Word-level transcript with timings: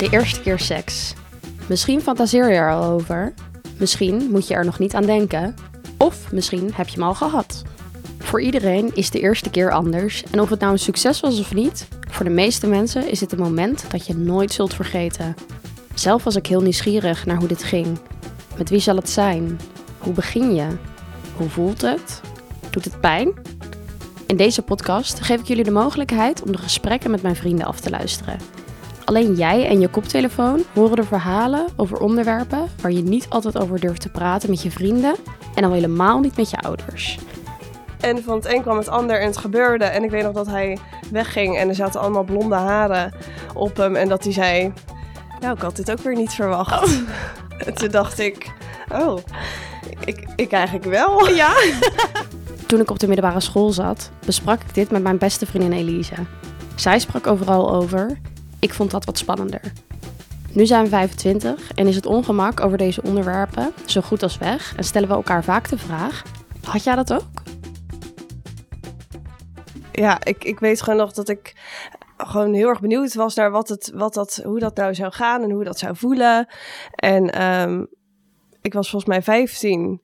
De 0.00 0.08
eerste 0.10 0.40
keer 0.40 0.58
seks. 0.58 1.14
Misschien 1.66 2.00
fantaseer 2.00 2.50
je 2.50 2.56
er 2.56 2.72
al 2.72 2.84
over. 2.84 3.34
Misschien 3.76 4.28
moet 4.30 4.48
je 4.48 4.54
er 4.54 4.64
nog 4.64 4.78
niet 4.78 4.94
aan 4.94 5.06
denken. 5.06 5.54
Of 5.96 6.32
misschien 6.32 6.70
heb 6.74 6.88
je 6.88 6.94
hem 6.94 7.02
al 7.02 7.14
gehad. 7.14 7.62
Voor 8.18 8.40
iedereen 8.40 8.90
is 8.94 9.10
de 9.10 9.20
eerste 9.20 9.50
keer 9.50 9.72
anders. 9.72 10.24
En 10.30 10.40
of 10.40 10.50
het 10.50 10.60
nou 10.60 10.72
een 10.72 10.78
succes 10.78 11.20
was 11.20 11.40
of 11.40 11.54
niet, 11.54 11.88
voor 12.08 12.24
de 12.24 12.30
meeste 12.30 12.66
mensen 12.66 13.10
is 13.10 13.18
dit 13.18 13.32
een 13.32 13.38
moment 13.38 13.84
dat 13.90 14.06
je 14.06 14.16
nooit 14.16 14.52
zult 14.52 14.74
vergeten. 14.74 15.34
Zelf 15.94 16.24
was 16.24 16.36
ik 16.36 16.46
heel 16.46 16.62
nieuwsgierig 16.62 17.26
naar 17.26 17.36
hoe 17.36 17.48
dit 17.48 17.62
ging. 17.62 17.98
Met 18.56 18.70
wie 18.70 18.80
zal 18.80 18.96
het 18.96 19.10
zijn? 19.10 19.60
Hoe 19.98 20.12
begin 20.12 20.54
je? 20.54 20.66
Hoe 21.36 21.48
voelt 21.48 21.80
het? 21.80 22.20
Doet 22.70 22.84
het 22.84 23.00
pijn? 23.00 23.32
In 24.26 24.36
deze 24.36 24.62
podcast 24.62 25.20
geef 25.20 25.40
ik 25.40 25.46
jullie 25.46 25.64
de 25.64 25.70
mogelijkheid 25.70 26.42
om 26.42 26.52
de 26.52 26.58
gesprekken 26.58 27.10
met 27.10 27.22
mijn 27.22 27.36
vrienden 27.36 27.66
af 27.66 27.80
te 27.80 27.90
luisteren. 27.90 28.59
Alleen 29.10 29.34
jij 29.34 29.66
en 29.66 29.80
je 29.80 29.88
koptelefoon 29.88 30.62
horen 30.74 30.96
de 30.96 31.04
verhalen 31.04 31.66
over 31.76 32.00
onderwerpen 32.00 32.68
waar 32.80 32.90
je 32.90 33.02
niet 33.02 33.26
altijd 33.28 33.58
over 33.58 33.80
durft 33.80 34.00
te 34.00 34.08
praten 34.08 34.50
met 34.50 34.62
je 34.62 34.70
vrienden 34.70 35.14
en 35.54 35.64
al 35.64 35.72
helemaal 35.72 36.20
niet 36.20 36.36
met 36.36 36.50
je 36.50 36.58
ouders. 36.58 37.18
En 38.00 38.22
van 38.22 38.34
het 38.34 38.52
een 38.52 38.62
kwam 38.62 38.76
het 38.76 38.88
ander 38.88 39.20
en 39.20 39.26
het 39.26 39.36
gebeurde. 39.36 39.84
En 39.84 40.04
ik 40.04 40.10
weet 40.10 40.22
nog 40.22 40.32
dat 40.32 40.46
hij 40.46 40.78
wegging 41.10 41.56
en 41.56 41.68
er 41.68 41.74
zaten 41.74 42.00
allemaal 42.00 42.22
blonde 42.22 42.54
haren 42.54 43.12
op 43.54 43.76
hem. 43.76 43.96
En 43.96 44.08
dat 44.08 44.24
hij 44.24 44.32
zei, 44.32 44.72
nou, 45.40 45.54
ik 45.54 45.62
had 45.62 45.76
dit 45.76 45.90
ook 45.90 46.00
weer 46.00 46.16
niet 46.16 46.32
verwacht. 46.32 47.02
En 47.58 47.74
toen 47.78 47.90
dacht 47.90 48.18
ik, 48.18 48.52
oh, 48.92 49.18
ik, 50.04 50.24
ik 50.36 50.52
eigenlijk 50.52 50.84
wel. 50.84 51.28
Ja. 51.34 51.52
Toen 52.66 52.80
ik 52.80 52.90
op 52.90 52.98
de 52.98 53.06
middelbare 53.06 53.40
school 53.40 53.72
zat, 53.72 54.10
besprak 54.26 54.60
ik 54.60 54.74
dit 54.74 54.90
met 54.90 55.02
mijn 55.02 55.18
beste 55.18 55.46
vriendin 55.46 55.72
Elise. 55.72 56.14
Zij 56.74 56.98
sprak 56.98 57.26
overal 57.26 57.74
over. 57.74 58.18
Ik 58.60 58.74
vond 58.74 58.90
dat 58.90 59.04
wat 59.04 59.18
spannender. 59.18 59.72
Nu 60.52 60.66
zijn 60.66 60.84
we 60.84 60.88
25 60.88 61.72
en 61.74 61.86
is 61.86 61.96
het 61.96 62.06
ongemak 62.06 62.60
over 62.60 62.78
deze 62.78 63.02
onderwerpen 63.02 63.72
zo 63.84 64.00
goed 64.00 64.22
als 64.22 64.38
weg 64.38 64.76
en 64.76 64.84
stellen 64.84 65.08
we 65.08 65.14
elkaar 65.14 65.44
vaak 65.44 65.68
de 65.68 65.78
vraag: 65.78 66.22
had 66.64 66.84
jij 66.84 66.94
dat 66.94 67.12
ook? 67.12 67.42
Ja, 69.92 70.24
ik, 70.24 70.44
ik 70.44 70.60
weet 70.60 70.82
gewoon 70.82 70.98
nog 70.98 71.12
dat 71.12 71.28
ik 71.28 71.54
gewoon 72.16 72.54
heel 72.54 72.68
erg 72.68 72.80
benieuwd 72.80 73.14
was 73.14 73.34
naar 73.34 73.50
wat 73.50 73.68
het, 73.68 73.92
wat 73.94 74.14
dat, 74.14 74.40
hoe 74.44 74.58
dat 74.58 74.76
nou 74.76 74.94
zou 74.94 75.12
gaan 75.12 75.42
en 75.42 75.50
hoe 75.50 75.64
dat 75.64 75.78
zou 75.78 75.96
voelen. 75.96 76.46
En 76.94 77.30
ehm, 77.30 77.84
ik 78.60 78.72
was 78.72 78.90
volgens 78.90 79.10
mij 79.10 79.22
15 79.22 80.00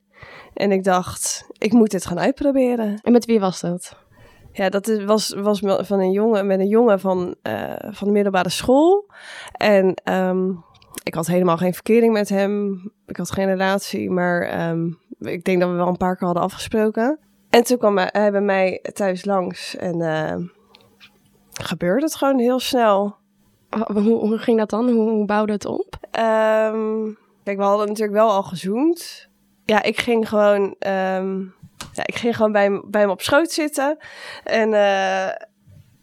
en 0.53 0.71
ik 0.71 0.83
dacht, 0.83 1.47
ik 1.51 1.73
moet 1.73 1.91
dit 1.91 2.05
gaan 2.05 2.19
uitproberen. 2.19 2.99
En 3.01 3.11
met 3.11 3.25
wie 3.25 3.39
was 3.39 3.59
dat? 3.59 4.06
Ja, 4.57 4.69
dat 4.69 4.87
is, 4.87 5.03
was, 5.03 5.29
was 5.29 5.59
van 5.59 5.99
een 5.99 6.11
jongen, 6.11 6.47
met 6.47 6.59
een 6.59 6.67
jongen 6.67 6.99
van, 6.99 7.35
eh, 7.41 7.73
van 7.79 8.07
de 8.07 8.13
middelbare 8.13 8.49
school. 8.49 9.05
En 9.51 9.93
ehm, 10.03 10.49
ik 11.03 11.13
had 11.13 11.27
helemaal 11.27 11.57
geen 11.57 11.73
verkering 11.73 12.13
met 12.13 12.29
hem. 12.29 12.81
Ik 13.05 13.17
had 13.17 13.31
geen 13.31 13.45
relatie, 13.45 14.09
maar 14.09 14.41
ehm, 14.41 14.87
ik 15.19 15.43
denk 15.43 15.59
dat 15.59 15.69
we 15.69 15.75
wel 15.75 15.87
een 15.87 15.97
paar 15.97 16.15
keer 16.15 16.25
hadden 16.25 16.43
afgesproken. 16.43 17.19
En 17.49 17.63
toen 17.63 17.77
kwam 17.77 17.97
hij, 17.97 18.31
bij 18.31 18.41
mij 18.41 18.79
thuis 18.93 19.25
langs 19.25 19.75
en 19.75 20.01
eh, 20.01 20.35
gebeurde 21.61 22.05
het 22.05 22.15
gewoon 22.15 22.39
heel 22.39 22.59
snel. 22.59 23.15
Hoe, 23.93 24.03
hoe 24.03 24.37
ging 24.37 24.57
dat 24.57 24.69
dan? 24.69 24.89
Hoe, 24.89 25.09
hoe 25.09 25.25
bouwde 25.25 25.53
het 25.53 25.65
op? 25.65 25.97
Ehm, 26.11 27.11
kijk, 27.43 27.57
we 27.57 27.63
hadden 27.63 27.87
natuurlijk 27.87 28.17
wel 28.17 28.31
al 28.31 28.43
gezoend. 28.43 29.29
Ja, 29.65 29.83
ik 29.83 29.99
ging 29.99 30.29
gewoon, 30.29 30.75
ja, 31.97 32.03
ik 32.05 32.15
ging 32.15 32.35
gewoon 32.35 32.51
bij 32.51 32.63
hem, 32.63 32.83
bij 32.87 33.01
hem 33.01 33.09
op 33.09 33.21
schoot 33.21 33.51
zitten. 33.51 33.97
En, 34.43 34.73
eh, 34.73 35.27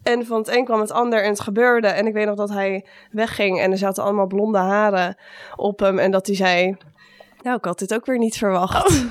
en 0.03 0.27
van 0.27 0.39
het 0.39 0.49
een 0.49 0.65
kwam 0.65 0.81
het 0.81 0.93
ander 0.93 1.23
en 1.23 1.31
het 1.31 1.41
gebeurde. 1.41 1.87
En 1.87 2.07
ik 2.07 2.13
weet 2.13 2.27
nog 2.27 2.37
dat 2.37 2.51
hij 2.51 2.87
wegging 3.11 3.61
en 3.61 3.71
er 3.71 3.79
zaten 3.79 4.03
allemaal 4.03 4.27
blonde 4.27 4.59
haren 4.59 5.17
op 5.57 5.81
hem. 5.81 5.99
En 5.99 6.11
dat 6.11 6.27
hij 6.27 6.37
zei, 6.37 6.77
nou, 7.43 7.57
ik 7.57 7.65
had 7.65 7.79
dit 7.79 7.95
ook 7.95 8.07
weer 8.07 8.19
niet 8.19 8.39
verwacht. 8.39 8.93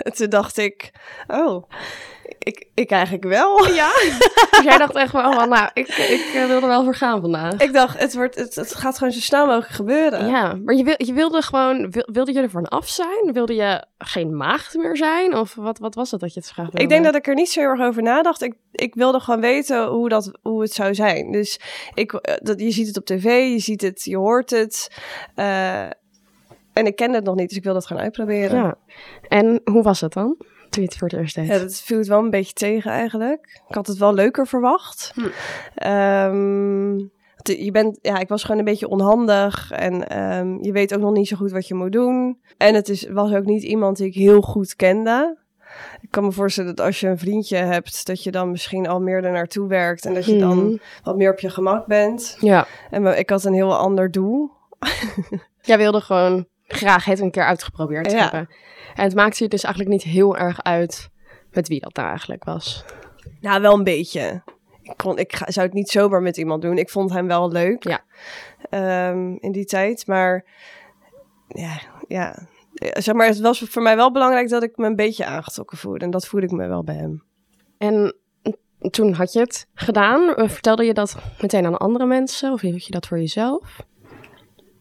En 0.00 0.12
toen 0.12 0.28
dacht 0.28 0.56
ik, 0.56 0.90
oh, 1.26 1.64
ik, 2.42 2.66
ik 2.74 2.90
eigenlijk 2.90 3.24
wel. 3.24 3.66
Ja. 3.66 3.90
Dus 4.50 4.68
jij 4.68 4.78
dacht 4.78 4.94
echt 4.94 5.12
wel, 5.12 5.32
van, 5.32 5.48
nou, 5.48 5.70
ik, 5.72 5.88
ik 5.88 6.32
eh, 6.34 6.46
wil 6.46 6.60
er 6.60 6.66
wel 6.66 6.84
voor 6.84 6.94
gaan 6.94 7.20
vandaag. 7.20 7.52
Ik 7.52 7.72
dacht, 7.72 7.98
het, 7.98 8.14
wordt, 8.14 8.34
het, 8.34 8.54
het 8.54 8.74
gaat 8.74 8.98
gewoon 8.98 9.12
zo 9.12 9.20
snel 9.20 9.46
mogelijk 9.46 9.72
gebeuren. 9.72 10.26
Ja, 10.28 10.54
maar 10.64 10.74
je, 10.74 10.84
wil, 10.84 10.94
je 10.96 11.12
wilde 11.12 11.42
gewoon, 11.42 11.90
wil- 11.90 12.08
wilde 12.12 12.32
je 12.32 12.40
er 12.40 12.50
een 12.52 12.68
af 12.68 12.88
zijn? 12.88 13.32
Wilde 13.32 13.54
je 13.54 13.84
geen 13.98 14.36
maagd 14.36 14.76
meer 14.76 14.96
zijn? 14.96 15.36
Of 15.36 15.54
wat, 15.54 15.78
wat 15.78 15.94
was 15.94 16.10
het 16.10 16.20
dat 16.20 16.34
je 16.34 16.40
het 16.40 16.48
graag 16.48 16.66
wilde? 16.66 16.82
Ik 16.82 16.88
denk 16.88 17.04
dat 17.04 17.14
ik 17.14 17.26
er 17.26 17.34
niet 17.34 17.50
zo 17.50 17.60
heel 17.60 17.68
erg 17.68 17.80
over 17.80 18.02
nadacht. 18.02 18.42
Ik, 18.42 18.54
ik 18.72 18.94
wilde 18.94 19.20
gewoon 19.20 19.40
weten 19.40 19.86
hoe, 19.86 20.08
dat, 20.08 20.38
hoe 20.42 20.62
het 20.62 20.72
zou 20.72 20.94
zijn. 20.94 21.32
Dus 21.32 21.60
ik, 21.94 22.12
eh, 22.12 22.34
dat, 22.42 22.60
je 22.60 22.70
ziet 22.70 22.86
het 22.86 22.96
op 22.96 23.04
tv, 23.04 23.24
je 23.52 23.58
ziet 23.58 23.80
het, 23.80 24.04
je 24.04 24.16
hoort 24.16 24.50
het. 24.50 24.90
Eh, 25.34 25.82
en 26.72 26.86
ik 26.86 26.96
kende 26.96 27.16
het 27.16 27.24
nog 27.24 27.34
niet, 27.34 27.48
dus 27.48 27.56
ik 27.58 27.64
wilde 27.64 27.78
het 27.78 27.86
gewoon 27.86 28.02
uitproberen. 28.02 28.58
Ja. 28.58 28.74
En 29.28 29.60
hoe 29.64 29.82
was 29.82 30.00
het 30.00 30.12
dan, 30.12 30.36
toen 30.70 30.82
je 30.82 30.88
het 30.88 30.98
voor 30.98 31.08
het 31.08 31.16
eerst 31.18 31.34
deed? 31.34 31.46
Ja, 31.46 31.58
dat 31.58 31.74
viel 31.80 31.98
het 31.98 32.06
wel 32.08 32.18
een 32.18 32.30
beetje 32.30 32.52
tegen 32.52 32.90
eigenlijk. 32.90 33.60
Ik 33.68 33.74
had 33.74 33.86
het 33.86 33.98
wel 33.98 34.14
leuker 34.14 34.46
verwacht. 34.46 35.12
Hm. 35.14 35.26
Ehm, 35.74 36.96
je 37.42 37.70
bent, 37.72 37.98
ja, 38.02 38.18
ik 38.18 38.28
was 38.28 38.42
gewoon 38.42 38.58
een 38.58 38.64
beetje 38.64 38.88
onhandig 38.88 39.70
en 39.70 40.08
ehm, 40.08 40.62
je 40.62 40.72
weet 40.72 40.94
ook 40.94 41.00
nog 41.00 41.12
niet 41.12 41.28
zo 41.28 41.36
goed 41.36 41.50
wat 41.50 41.68
je 41.68 41.74
moet 41.74 41.92
doen. 41.92 42.40
En 42.56 42.74
het 42.74 42.88
is, 42.88 43.08
was 43.08 43.32
ook 43.32 43.44
niet 43.44 43.62
iemand 43.62 43.96
die 43.96 44.06
ik 44.06 44.14
heel 44.14 44.40
goed 44.40 44.76
kende. 44.76 45.38
Ik 46.00 46.10
kan 46.10 46.24
me 46.24 46.32
voorstellen 46.32 46.76
dat 46.76 46.86
als 46.86 47.00
je 47.00 47.08
een 47.08 47.18
vriendje 47.18 47.56
hebt, 47.56 48.06
dat 48.06 48.22
je 48.22 48.30
dan 48.30 48.50
misschien 48.50 48.86
al 48.88 49.00
meer 49.00 49.24
er 49.24 49.32
naartoe 49.32 49.68
werkt 49.68 50.04
en 50.04 50.14
dat 50.14 50.24
je 50.24 50.38
dan 50.38 50.58
Mhm. 50.64 50.76
wat 51.02 51.16
meer 51.16 51.30
op 51.32 51.38
je 51.40 51.50
gemak 51.50 51.86
bent. 51.86 52.36
Ja. 52.40 52.66
En 52.90 53.02
we- 53.02 53.16
ik 53.18 53.30
had 53.30 53.44
een 53.44 53.52
heel 53.54 53.76
ander 53.76 54.10
doel. 54.10 54.50
Jij 55.62 55.78
wilde 55.78 56.00
gewoon 56.00 56.46
graag 56.72 57.04
het 57.04 57.20
een 57.20 57.30
keer 57.30 57.44
uitgeprobeerd 57.44 58.10
Ja. 58.12 58.18
hebben. 58.18 58.48
En 58.94 59.04
het 59.04 59.14
maakte 59.14 59.42
je 59.44 59.48
dus 59.50 59.62
eigenlijk 59.64 59.94
niet 59.94 60.02
heel 60.12 60.36
erg 60.36 60.62
uit 60.62 61.08
met 61.52 61.68
wie 61.68 61.80
dat 61.80 61.94
nou 61.96 62.08
eigenlijk 62.08 62.44
was. 62.44 62.84
Nou, 63.40 63.60
wel 63.60 63.74
een 63.74 63.84
beetje. 63.84 64.42
Ik, 64.82 64.92
kon, 64.96 65.18
ik 65.18 65.36
ga- 65.36 65.50
zou 65.50 65.66
het 65.66 65.74
niet 65.74 65.88
zomaar 65.90 66.22
met 66.22 66.36
iemand 66.36 66.62
doen. 66.62 66.78
Ik 66.78 66.90
vond 66.90 67.12
hem 67.12 67.26
wel 67.26 67.50
leuk 67.52 67.88
Ja. 67.88 68.00
ehm, 68.70 69.32
in 69.38 69.52
die 69.52 69.64
tijd. 69.64 70.06
Maar 70.06 70.44
ja, 71.48 71.80
ja, 72.08 72.48
Eh, 72.74 72.88
zeg 73.02 73.14
maar, 73.14 73.26
het 73.26 73.40
was 73.40 73.58
voor 73.60 73.82
mij 73.82 73.96
wel 73.96 74.12
belangrijk 74.12 74.48
dat 74.48 74.62
ik 74.62 74.76
me 74.76 74.86
een 74.86 74.96
beetje 74.96 75.24
aangetrokken 75.26 75.78
voelde. 75.78 76.04
En 76.04 76.10
dat 76.10 76.26
voelde 76.26 76.46
ik 76.46 76.52
me 76.52 76.66
wel 76.68 76.84
bij 76.84 76.94
hem. 76.94 77.22
En 77.78 78.14
toen 78.90 79.12
had 79.12 79.32
je 79.32 79.40
het 79.40 79.66
gedaan. 79.74 80.34
Eh, 80.34 80.48
Vertelde 80.48 80.84
je 80.84 80.94
dat 80.94 81.16
meteen 81.40 81.66
aan 81.66 81.76
andere 81.78 82.06
mensen? 82.06 82.52
Of 82.52 82.60
hield 82.60 82.84
je 82.86 82.90
dat 82.92 83.06
voor 83.06 83.18
jezelf? 83.18 83.80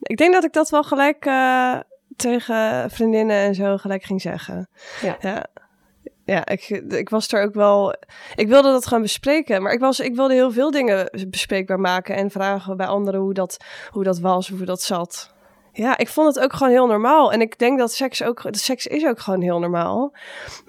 Ik 0.10 0.18
denk 0.18 0.34
dat 0.34 0.44
ik 0.44 0.54
dat 0.54 0.70
wel 0.70 0.84
gelijk 0.84 1.26
eh, 1.26 1.80
tegen 2.16 2.90
vriendinnen 2.92 3.36
en 3.36 3.56
zo 3.56 3.78
gelijk 3.78 4.04
ging 4.04 4.22
zeggen. 4.22 4.70
Ja. 5.02 5.18
Ja. 5.20 5.46
Ja, 6.26 6.46
ik, 6.46 6.70
ik 6.90 7.10
was 7.10 7.28
er 7.28 7.44
ook 7.44 7.54
wel. 7.54 7.96
Ik 8.36 8.48
wilde 8.48 8.72
dat 8.72 8.88
gaan 8.88 9.02
bespreken, 9.02 9.62
maar 9.62 9.74
ik, 9.74 9.80
was, 9.80 10.00
ik 10.00 10.16
wilde 10.16 10.34
heel 10.34 10.52
veel 10.52 10.72
dingen 10.72 11.12
bespreekbaar 11.28 11.80
maken 11.80 12.16
en 12.16 12.32
vragen 12.32 12.78
bij 12.78 12.88
anderen 12.88 13.20
hoe 13.20 13.34
dat, 13.34 13.58
hoe 13.90 14.04
dat 14.04 14.20
was, 14.20 14.50
hoe 14.50 14.66
dat 14.66 14.82
zat. 14.82 15.34
Ja, 15.72 15.98
ik 15.98 16.08
vond 16.08 16.36
het 16.36 16.44
ook 16.44 16.54
gewoon 16.54 16.74
heel 16.74 16.88
normaal. 16.88 17.32
En 17.32 17.42
ik 17.42 17.60
denk 17.60 17.80
dat 17.80 17.94
seks 17.94 18.24
ook. 18.24 18.44
Seks 18.52 18.88
is 18.88 19.06
ook 19.06 19.20
gewoon 19.20 19.42
heel 19.42 19.60
normaal. 19.60 20.16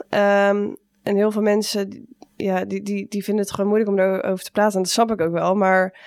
Ehm, 0.08 0.74
en 1.02 1.16
heel 1.16 1.30
veel 1.30 1.42
mensen, 1.42 2.06
ja, 2.36 2.64
die, 2.64 2.82
die, 2.82 3.06
die 3.08 3.24
vinden 3.24 3.44
het 3.44 3.52
gewoon 3.52 3.70
moeilijk 3.70 3.90
om 3.90 3.98
erover 3.98 4.44
te 4.44 4.50
praten. 4.50 4.76
En 4.76 4.82
dat 4.82 4.92
snap 4.92 5.10
ik 5.10 5.20
ook 5.20 5.32
wel. 5.32 5.54
Maar 5.54 5.98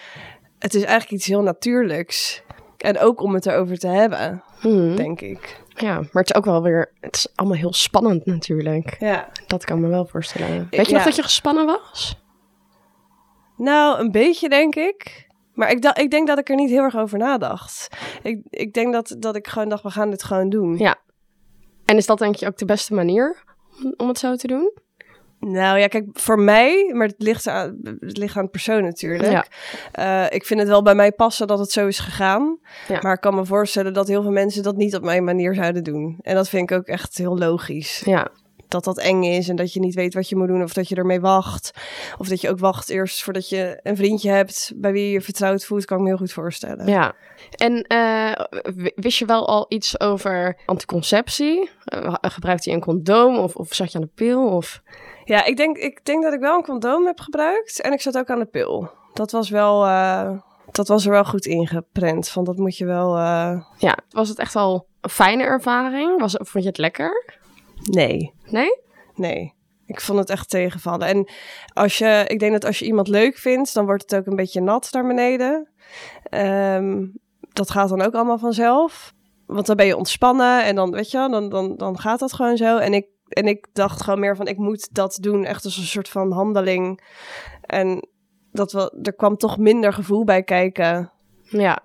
het 0.60 0.74
is 0.74 0.84
eigenlijk 0.84 1.12
iets 1.12 1.28
heel 1.28 1.42
natuurlijks. 1.42 2.44
En 2.84 3.00
ook 3.00 3.22
om 3.22 3.34
het 3.34 3.46
erover 3.46 3.78
te 3.78 3.88
hebben, 3.88 4.44
Hmm. 4.60 4.96
denk 4.96 5.22
ik. 5.22 5.62
Ja, 5.68 5.94
maar 5.94 6.10
het 6.24 6.30
is 6.30 6.36
ook 6.36 6.46
wel 6.46 6.62
weer... 6.62 6.92
Het 7.00 7.16
is 7.16 7.28
allemaal 7.36 7.58
heel 7.58 7.74
spannend 7.74 8.26
natuurlijk. 8.26 8.96
Ja. 9.00 9.30
Dat 9.47 9.66
kan 9.66 9.80
me 9.82 9.88
wel 9.88 10.06
voorstellen. 10.06 10.68
Weet 10.70 10.85
je 10.85 10.91
Ja. 10.91 10.96
nog 10.97 11.03
dat 11.03 11.16
je 11.16 11.24
gespannen 11.24 11.66
was? 11.66 12.22
Nou, 13.58 14.00
een 14.00 14.12
beetje 14.12 14.50
denk 14.50 14.76
ik. 14.76 15.28
Maar 15.53 15.72
ik, 15.72 15.85
ik 15.85 16.12
denk 16.12 16.28
dat 16.28 16.38
ik 16.40 16.50
er 16.50 16.56
niet 16.56 16.70
heel 16.70 16.84
erg 16.84 16.97
over 16.97 17.18
nadacht. 17.18 17.88
Ik, 18.24 18.41
ik 18.50 18.74
denk 18.74 18.94
dat, 18.94 19.16
dat 19.20 19.36
ik 19.36 19.47
gewoon 19.47 19.70
dacht, 19.70 19.84
we 19.84 19.90
gaan 19.90 20.09
dit 20.09 20.24
gewoon 20.24 20.50
doen. 20.50 20.78
Ja. 20.78 20.96
En 21.86 21.97
is 21.97 22.06
dat 22.06 22.18
denk 22.18 22.36
je 22.36 22.47
ook 22.47 22.58
de 22.58 22.66
beste 22.66 22.94
manier 22.94 23.44
om 23.97 24.08
het 24.08 24.18
zo 24.20 24.36
te 24.36 24.47
doen? 24.47 24.72
Nou 25.43 25.79
ja, 25.79 25.87
kijk, 25.87 26.05
voor 26.13 26.40
mij, 26.40 26.91
maar 26.93 27.07
het 27.07 27.16
ligt 27.17 27.47
aan, 27.47 27.78
het 27.99 28.17
ligt 28.17 28.37
aan 28.37 28.43
de 28.43 28.49
persoon 28.49 28.84
natuurlijk. 28.84 29.31
Ja. 29.31 29.45
Eh, 29.91 30.35
ik 30.35 30.45
vind 30.45 30.59
het 30.59 30.69
wel 30.69 30.81
bij 30.81 30.95
mij 30.95 31.11
passen 31.11 31.47
dat 31.47 31.59
het 31.59 31.72
zo 31.72 31.87
is 31.87 31.99
gegaan. 31.99 32.59
Ja. 32.87 32.99
Maar 33.01 33.13
ik 33.13 33.22
kan 33.22 33.35
me 33.35 33.45
voorstellen 33.45 33.93
dat 33.93 34.07
heel 34.07 34.22
veel 34.22 34.31
mensen 34.31 34.63
dat 34.63 34.75
niet 34.75 34.95
op 34.95 35.03
mijn 35.03 35.23
manier 35.23 35.53
zouden 35.53 35.84
doen. 35.84 36.17
En 36.22 36.35
dat 36.35 36.49
vind 36.49 36.72
ik 36.72 36.78
ook 36.78 36.85
echt 36.85 37.17
heel 37.17 37.37
logisch. 37.37 38.01
Ja. 38.05 38.31
Dat 38.67 38.84
dat 38.84 38.99
eng 38.99 39.23
is 39.23 39.49
en 39.49 39.55
dat 39.55 39.73
je 39.73 39.79
niet 39.79 39.95
weet 39.95 40.13
wat 40.13 40.29
je 40.29 40.35
moet 40.35 40.47
doen 40.47 40.63
of 40.63 40.73
dat 40.73 40.90
je 40.90 40.95
ermee 40.95 41.19
wacht. 41.19 41.72
Of 42.17 42.28
dat 42.28 42.41
je 42.41 42.49
ook 42.49 42.59
wacht 42.59 42.90
eerst 42.90 43.23
voordat 43.23 43.49
je 43.49 43.79
een 43.84 43.95
vriendje 43.95 44.29
hebt 44.29 44.72
bij 44.75 44.91
wie 44.91 45.05
je 45.05 45.11
je 45.11 45.22
vertrouwd 45.22 45.66
voelt, 45.66 45.85
kan 45.85 45.97
ik 45.97 46.03
me 46.03 46.09
heel 46.09 46.17
goed 46.17 46.31
voorstellen. 46.31 46.87
Ja. 46.87 47.13
En 47.57 47.81
eh, 47.81 48.31
wist 48.95 49.17
je 49.17 49.25
wel 49.25 49.47
al 49.47 49.66
iets 49.69 49.99
over 49.99 50.57
anticonceptie? 50.66 51.69
Eh, 51.84 52.13
gebruikte 52.22 52.69
je 52.69 52.75
een 52.75 52.81
condoom 52.81 53.37
of, 53.37 53.55
of 53.55 53.73
zat 53.73 53.91
je 53.91 53.97
aan 53.97 54.03
de 54.03 54.11
pil? 54.16 54.47
Of... 54.47 54.81
Ja, 55.25 55.46
ik 55.46 55.58
denk, 55.58 55.78
ik 55.78 56.05
denk 56.05 56.23
dat 56.23 56.34
ik 56.34 56.40
wel 56.40 56.55
een 56.58 56.64
condoom 56.64 57.05
heb 57.05 57.20
gebruikt 57.20 57.81
en 57.81 57.91
ik 57.93 58.02
zat 58.02 58.17
ook 58.17 58.29
aan 58.29 58.40
de 58.40 58.46
pil. 58.46 58.90
Dat 59.14 59.31
was 59.31 59.49
wel, 59.49 59.85
eh, 59.85 60.37
dat 60.72 60.87
was 60.87 61.05
er 61.05 61.11
wel 61.11 61.25
goed 61.25 61.46
ingeprent. 61.46 62.29
Van 62.29 62.43
dat 62.43 62.58
moet 62.58 62.78
je 62.78 62.85
wel. 62.85 63.16
eh, 63.17 63.61
Ja, 63.78 63.97
was 64.09 64.29
het 64.29 64.40
echt 64.40 64.55
al 64.55 64.87
een 65.02 65.09
fijne 65.09 65.43
ervaring? 65.43 66.20
Was, 66.20 66.35
vond 66.40 66.64
je 66.64 66.70
het 66.70 66.78
lekker? 66.78 67.35
Nee, 67.91 68.34
Nee? 68.49 68.79
nee. 69.16 69.53
Ik 69.85 70.02
vond 70.02 70.20
het 70.20 70.29
echt 70.29 70.49
tegenvallen. 70.49 71.08
En 71.08 71.29
als 71.73 71.97
je, 71.97 72.23
ik 72.28 72.40
denk 72.40 72.52
dat 72.52 72.66
als 72.66 72.79
je 72.79 72.85
iemand 72.85 73.08
leuk 73.08 73.37
vindt, 73.37 73.73
dan 73.73 73.85
wordt 73.85 74.02
het 74.02 74.16
ook 74.16 74.26
een 74.26 74.35
beetje 74.35 74.61
nat 74.61 74.90
naar 74.91 75.08
beneden. 75.08 75.69
Ehm, 76.23 77.05
dat 77.53 77.72
gaat 77.72 77.90
dan 77.90 78.02
ook 78.02 78.14
allemaal 78.14 78.37
vanzelf. 78.37 79.14
Want 79.46 79.66
dan 79.66 79.76
ben 79.76 79.85
je 79.85 79.97
ontspannen 79.97 80.64
en 80.64 80.76
dan, 80.76 80.91
weet 80.91 81.11
je, 81.11 81.28
dan, 81.29 81.49
dan, 81.49 81.76
dan 81.76 81.99
gaat 81.99 82.19
dat 82.19 82.34
gewoon 82.34 82.58
zo. 82.58 82.78
En 82.78 82.93
ik, 82.93 83.05
en 83.34 83.46
ik 83.47 83.68
dacht 83.74 84.02
gewoon 84.03 84.20
meer 84.20 84.35
van, 84.35 84.47
ik 84.47 84.58
moet 84.58 84.94
dat 84.94 85.18
doen, 85.22 85.46
echt 85.46 85.66
als 85.66 85.78
een 85.78 85.84
soort 85.84 86.09
van 86.09 86.32
handeling. 86.32 87.02
En 87.62 88.08
dat 88.52 88.72
wel, 88.72 88.94
er 89.02 89.14
kwam 89.14 89.38
toch 89.38 89.58
minder 89.58 89.94
gevoel 89.94 90.24
bij 90.24 90.44
kijken. 90.44 91.12
Ja. 91.44 91.84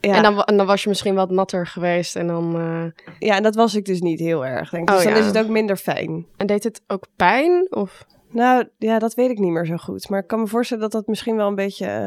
Ja, 0.00 0.14
En, 0.14 0.22
dan, 0.22 0.42
en 0.42 0.56
dan 0.56 0.66
was 0.66 0.82
je 0.82 0.88
misschien 0.88 1.14
wat 1.14 1.30
natter 1.30 1.66
geweest 1.66 2.16
en 2.16 2.26
dan... 2.26 2.56
eh, 2.56 3.04
ja, 3.18 3.36
en 3.36 3.42
dat 3.42 3.54
was 3.54 3.74
ik 3.74 3.84
dus 3.84 4.00
niet 4.00 4.18
heel 4.20 4.46
erg, 4.46 4.70
denk 4.70 4.88
ik. 4.88 4.94
Dus 4.94 5.04
Oh, 5.04 5.04
dan 5.04 5.12
ja. 5.12 5.18
is 5.20 5.26
het 5.26 5.38
ook 5.44 5.48
minder 5.48 5.76
fijn. 5.76 6.26
En 6.36 6.46
deed 6.46 6.64
het 6.64 6.82
ook 6.86 7.06
pijn? 7.16 7.66
Of... 7.70 8.04
Nou, 8.30 8.68
ja, 8.78 8.98
dat 8.98 9.14
weet 9.14 9.30
ik 9.30 9.38
niet 9.38 9.50
meer 9.52 9.66
zo 9.66 9.76
goed. 9.76 10.08
Maar 10.08 10.20
ik 10.20 10.26
kan 10.26 10.40
me 10.40 10.46
voorstellen 10.46 10.82
dat 10.82 10.92
dat 10.92 11.06
misschien 11.06 11.36
wel 11.36 11.48
een 11.48 11.54
beetje 11.54 11.86
eh, 11.86 12.06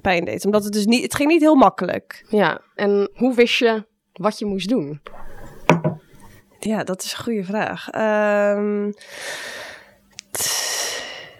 pijn 0.00 0.24
deed. 0.24 0.44
Omdat 0.44 0.64
het 0.64 0.72
dus 0.72 0.86
niet... 0.86 1.02
Het 1.02 1.14
ging 1.14 1.28
niet 1.30 1.40
heel 1.40 1.54
makkelijk. 1.54 2.26
Ja. 2.28 2.60
En 2.74 3.10
hoe 3.14 3.34
wist 3.34 3.58
je 3.58 3.86
wat 4.12 4.38
je 4.38 4.46
moest 4.46 4.68
doen? 4.68 5.00
Ja, 6.66 6.84
dat 6.84 7.02
is 7.02 7.12
een 7.12 7.24
goede 7.24 7.44
vraag. 7.44 7.90
Ehm, 7.90 8.88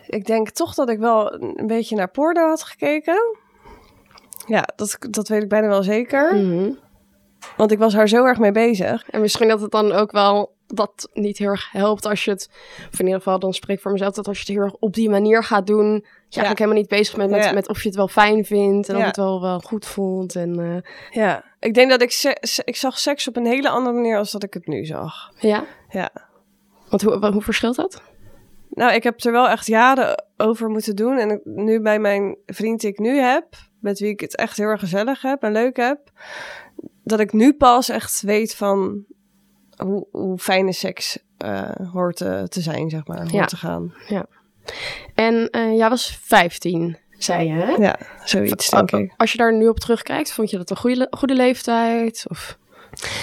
ik 0.07 0.27
denk 0.27 0.51
toch 0.51 0.75
dat 0.75 0.89
ik 0.89 0.99
wel 0.99 1.33
een 1.35 1.67
beetje 1.67 1.97
naar 1.97 2.11
porno 2.11 2.49
had 2.49 2.63
gekeken. 2.63 3.37
Ja, 4.47 4.69
dat, 4.77 4.97
dat 5.11 5.29
weet 5.29 5.43
ik 5.43 5.49
bijna 5.49 5.69
wel 5.69 5.83
zeker. 5.83 6.35
Mhm. 6.35 6.71
Want 7.57 7.73
ik 7.73 7.79
was 7.79 7.93
daar 7.95 8.09
zo 8.09 8.25
erg 8.25 8.39
mee 8.39 8.53
bezig. 8.53 9.09
En 9.11 9.21
misschien 9.21 9.49
dat 9.49 9.61
het 9.61 9.71
dan 9.71 9.93
ook 9.93 10.13
wel 10.13 10.55
dat 10.67 11.09
niet 11.13 11.39
heel 11.39 11.49
erg 11.49 11.73
helpt 11.73 12.07
als 12.07 12.25
je 12.25 12.31
het, 12.31 12.51
of 12.93 12.99
in 12.99 13.05
ieder 13.07 13.21
geval 13.21 13.39
dan 13.39 13.53
spreek 13.55 13.77
ik 13.77 13.83
voor 13.83 13.93
mezelf, 13.93 14.15
dat 14.15 14.29
als 14.29 14.37
je 14.37 14.45
het 14.47 14.53
heel 14.53 14.63
erg 14.65 14.75
op 14.79 14.95
die 14.95 15.11
manier 15.11 15.45
gaat 15.45 15.67
doen, 15.67 15.93
je 15.95 16.03
eigenlijk 16.43 16.59
helemaal 16.59 16.81
niet 16.81 16.89
bezig 16.89 17.17
bent 17.17 17.31
met, 17.31 17.45
Ja. 17.45 17.53
met 17.53 17.69
of 17.69 17.83
je 17.83 17.89
het 17.89 17.97
wel 17.97 18.09
fijn 18.09 18.45
vindt 18.45 18.89
en 18.89 18.95
of 18.95 19.01
Ja. 19.01 19.07
het 19.07 19.17
wel, 19.17 19.41
wel 19.41 19.61
goed 19.61 19.87
voelt. 19.87 20.37
En 20.37 20.59
eh, 20.61 20.91
Ja, 21.23 21.45
ik 21.61 21.75
denk 21.75 21.91
dat 21.91 22.03
ik... 22.03 22.11
Se- 22.11 22.63
ik 22.65 22.77
zag 22.77 22.99
seks 22.99 23.29
op 23.29 23.37
een 23.37 23.47
hele 23.47 23.69
andere 23.69 23.95
manier 23.97 24.19
als 24.19 24.31
dat 24.33 24.43
ik 24.43 24.55
het 24.55 24.67
nu 24.67 24.85
zag. 24.85 25.33
ja. 25.41 25.65
Ja. 25.89 26.11
Want 26.89 27.03
hoe, 27.03 27.27
hoe 27.33 27.43
verschilt 27.43 27.77
dat? 27.77 28.03
Nou, 28.71 28.93
ik 28.95 29.03
heb 29.03 29.25
er 29.25 29.33
wel 29.33 29.49
echt 29.49 29.67
jaren 29.67 30.25
over 30.37 30.69
moeten 30.69 30.97
doen. 30.97 31.19
En 31.19 31.41
nu 31.45 31.81
bij 31.81 31.99
mijn 31.99 32.37
vriend 32.47 32.81
die 32.81 32.91
ik 32.91 32.99
nu 32.99 33.19
heb, 33.19 33.47
met 33.81 33.99
wie 33.99 34.09
ik 34.11 34.21
het 34.21 34.37
echt 34.37 34.57
heel 34.57 34.67
erg 34.67 34.81
gezellig 34.81 35.23
heb 35.23 35.43
en 35.43 35.53
leuk 35.53 35.77
heb, 35.77 36.01
dat 37.05 37.21
ik 37.21 37.33
nu 37.33 37.53
pas 37.53 37.89
echt 37.89 38.21
weet 38.21 38.55
van 38.55 39.05
hoe, 39.77 40.07
hoe 40.11 40.39
fijne 40.39 40.73
seks 40.73 41.19
eh, 41.39 41.71
hoort 41.93 42.17
te, 42.17 42.47
te 42.49 42.61
zijn, 42.61 42.91
zeg 42.91 43.07
maar, 43.07 43.19
hoort 43.19 43.33
Ja. 43.33 43.45
te 43.45 43.57
gaan. 43.57 43.95
En 45.15 45.51
eh 45.51 45.77
jij 45.77 45.89
was 45.89 46.19
15, 46.23 46.99
zei 47.19 47.47
je, 47.49 47.53
hè? 47.53 47.71
Ja, 47.71 47.99
zoiets 48.25 48.71
denk 48.71 48.91
ik. 48.91 49.13
Als 49.17 49.33
je 49.33 49.39
daar 49.39 49.55
nu 49.55 49.69
op 49.69 49.79
terugkijkt, 49.79 50.33
vond 50.33 50.51
je 50.51 50.57
dat 50.57 50.71
een 50.71 50.77
goede, 50.77 51.07
goede 51.11 51.35
leeftijd? 51.35 52.25
Of... 52.29 52.59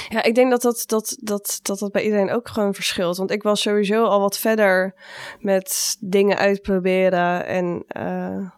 Ja, 0.10 0.24
ik 0.24 0.36
denk 0.36 0.51
dat 0.51 0.62
dat, 0.62 0.84
dat, 0.86 1.18
dat, 1.19 1.60
dat 1.62 1.80
dat 1.80 1.92
bij 1.92 2.04
iedereen 2.04 2.31
ook 2.31 2.48
gewoon 2.48 2.74
verschilt. 2.74 3.18
Want 3.18 3.31
ik 3.31 3.44
was 3.44 3.62
sowieso 3.62 4.04
al 4.04 4.19
wat 4.19 4.38
verder 4.38 4.95
met 5.40 5.98
dingen 6.00 6.38
uitproberen. 6.38 7.45
En 7.45 7.84
eh, 7.88 8.50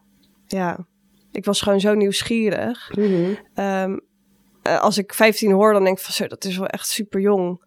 ja, 0.47 0.85
ik 1.31 1.45
was 1.45 1.61
gewoon 1.61 1.79
zo 1.79 1.93
nieuwsgierig. 1.93 2.91
Ehm, 3.53 3.97
eh, 4.61 4.81
als 4.81 4.97
ik 4.97 5.13
15 5.13 5.51
hoor, 5.51 5.73
dan 5.73 5.83
denk 5.83 5.97
ik 5.97 6.03
van 6.03 6.13
zo, 6.13 6.27
dat 6.27 6.43
is 6.43 6.57
wel 6.57 6.67
echt 6.67 6.87
super 6.87 7.19
jong. 7.19 7.63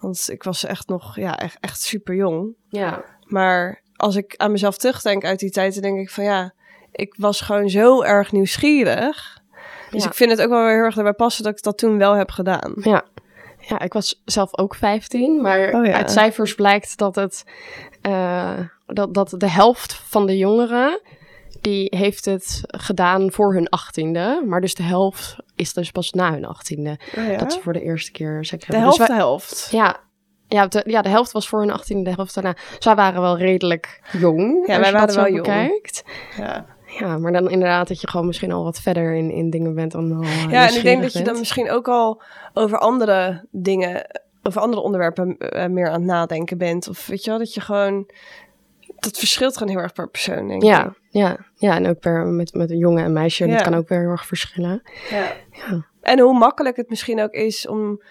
Want 0.00 0.28
ik 0.30 0.42
was 0.42 0.64
echt 0.64 0.88
nog, 0.88 1.16
ja, 1.16 1.38
echt, 1.38 1.56
echt 1.60 1.80
super 1.80 2.14
jong. 2.14 2.54
Ja. 2.68 3.04
Maar 3.24 3.82
als 3.96 4.16
ik 4.16 4.34
aan 4.36 4.50
mezelf 4.50 4.76
terugdenk 4.76 5.24
uit 5.24 5.38
die 5.38 5.50
tijd, 5.50 5.72
dan 5.72 5.82
denk 5.82 5.98
ik 5.98 6.10
van 6.10 6.24
ja, 6.24 6.54
ik 6.92 7.14
was 7.18 7.40
gewoon 7.40 7.68
zo 7.68 8.02
erg 8.02 8.32
nieuwsgierig. 8.32 9.38
Dus 9.90 10.02
Ja. 10.02 10.08
ik 10.08 10.14
vind 10.14 10.30
het 10.30 10.42
ook 10.42 10.48
wel 10.48 10.64
weer 10.64 10.74
heel 10.74 10.84
erg 10.84 10.96
erbij 10.96 11.12
passen 11.12 11.44
dat 11.44 11.52
ik 11.56 11.62
dat 11.62 11.78
toen 11.78 11.98
wel 11.98 12.12
heb 12.12 12.30
gedaan. 12.30 12.72
Ja. 12.76 13.04
Ja, 13.68 13.80
ik 13.80 13.92
was 13.92 14.22
zelf 14.24 14.58
ook 14.58 14.74
15, 14.74 15.40
maar 15.40 15.74
Oh 15.74 15.86
ja. 15.86 15.92
uit 15.92 16.10
cijfers 16.10 16.54
blijkt 16.54 16.98
dat 16.98 17.14
het 17.14 17.44
eh, 18.02 18.58
dat, 18.86 19.14
dat 19.14 19.34
de 19.36 19.48
helft 19.50 19.94
van 19.94 20.26
de 20.26 20.36
jongeren 20.38 21.00
die 21.60 21.86
heeft 21.96 22.24
het 22.24 22.60
gedaan 22.66 23.32
voor 23.32 23.54
hun 23.54 23.68
achttiende, 23.68 24.42
maar 24.46 24.60
dus 24.60 24.74
de 24.74 24.82
helft 24.82 25.36
is 25.56 25.72
dus 25.72 25.90
pas 25.90 26.10
na 26.10 26.32
hun 26.32 26.44
achttiende. 26.44 26.98
Oh 27.18 27.26
ja? 27.26 27.36
Dat 27.36 27.52
ze 27.52 27.60
voor 27.60 27.72
de 27.72 27.82
eerste 27.82 28.10
keer 28.12 28.44
seks 28.44 28.66
de 28.66 28.72
hebben. 28.76 28.80
helft, 28.82 28.98
Dus 28.98 29.06
de 29.08 29.14
helft. 29.14 29.68
ja, 29.70 29.96
ja, 30.48 30.66
de, 30.66 30.82
ja, 30.86 31.02
de 31.02 31.08
helft 31.08 31.32
was 31.32 31.48
voor 31.48 31.60
hun 31.60 31.70
achttiende, 31.70 32.10
de 32.10 32.16
helft 32.16 32.34
daarna. 32.34 32.54
Zij 32.78 32.94
waren 32.94 33.20
wel 33.20 33.38
redelijk 33.38 34.00
jong. 34.12 34.66
Ja, 34.66 34.76
als 34.78 34.90
wij 34.90 34.90
je 34.90 34.92
waren 35.06 35.14
wel 35.14 35.32
jong. 35.32 35.46
Ja. 36.36 36.66
Ja, 36.98 37.18
maar 37.18 37.32
dan 37.32 37.50
inderdaad 37.50 37.88
dat 37.88 38.00
je 38.00 38.08
gewoon 38.08 38.26
misschien 38.26 38.52
al 38.52 38.64
wat 38.64 38.80
verder 38.80 39.14
in, 39.14 39.30
in 39.30 39.50
dingen 39.50 39.74
bent 39.74 39.92
dan 39.92 40.12
al 40.12 40.22
eh, 40.22 40.50
Ja, 40.50 40.68
en 40.68 40.76
ik 40.76 40.82
denk 40.82 41.02
dat 41.02 41.12
je 41.12 41.22
dan 41.22 41.38
misschien 41.38 41.70
ook 41.70 41.88
al 41.88 42.22
over 42.54 42.78
andere 42.78 43.44
dingen, 43.50 44.06
over 44.42 44.60
andere 44.60 44.82
onderwerpen 44.82 45.36
eh, 45.38 45.66
meer 45.66 45.86
aan 45.88 45.92
het 46.00 46.02
nadenken 46.10 46.58
bent. 46.58 46.88
Of 46.88 47.06
weet 47.06 47.24
je 47.24 47.30
wel, 47.30 47.38
dat 47.38 47.54
je 47.54 47.60
gewoon, 47.60 48.10
dat 48.98 49.18
verschilt 49.18 49.56
gewoon 49.56 49.72
heel 49.72 49.82
erg 49.82 49.92
per 49.92 50.08
persoon, 50.08 50.48
denk 50.48 50.62
Ja, 50.62 50.84
ik. 50.86 50.92
ja, 51.10 51.36
ja, 51.54 51.74
en 51.76 51.86
ook 51.88 51.98
per, 51.98 52.26
met, 52.26 52.54
met 52.54 52.70
een 52.70 52.78
jongen 52.78 53.04
en 53.04 53.12
meisje, 53.12 53.46
Ja. 53.46 53.52
dat 53.52 53.62
kan 53.62 53.74
ook 53.74 53.88
weer 53.88 54.00
heel 54.00 54.08
erg 54.10 54.26
verschillen. 54.26 54.82
Ja. 55.10 55.32
Ja. 55.50 55.84
En 56.00 56.18
hoe 56.20 56.38
makkelijk 56.38 56.76
het 56.76 56.88
misschien 56.88 57.20
ook 57.20 57.32
is 57.32 57.66
om 57.68 58.02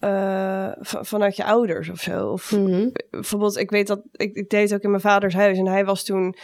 eh, 0.00 0.68
vanuit 0.80 1.36
je 1.36 1.44
ouders 1.44 1.88
of 1.90 2.00
zo. 2.00 2.26
Of 2.28 2.52
Mhm. 2.52 2.88
bijvoorbeeld, 3.10 3.56
ik 3.58 3.70
weet 3.70 3.86
dat 3.86 4.00
ik, 4.12 4.34
ik 4.34 4.48
deed 4.50 4.74
ook 4.74 4.80
in 4.82 4.90
mijn 4.90 5.02
vaders 5.02 5.34
huis 5.34 5.58
en 5.58 5.66
hij 5.66 5.84
was 5.84 6.04
toen, 6.04 6.34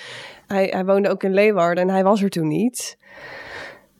hij, 0.47 0.67
hij 0.67 0.85
woonde 0.85 1.09
ook 1.09 1.23
in 1.23 1.35
Leeuwarden 1.35 1.85
en 1.89 1.91
hij 1.91 2.05
was 2.05 2.23
er 2.23 2.31
toen 2.31 2.49
niet. 2.49 2.99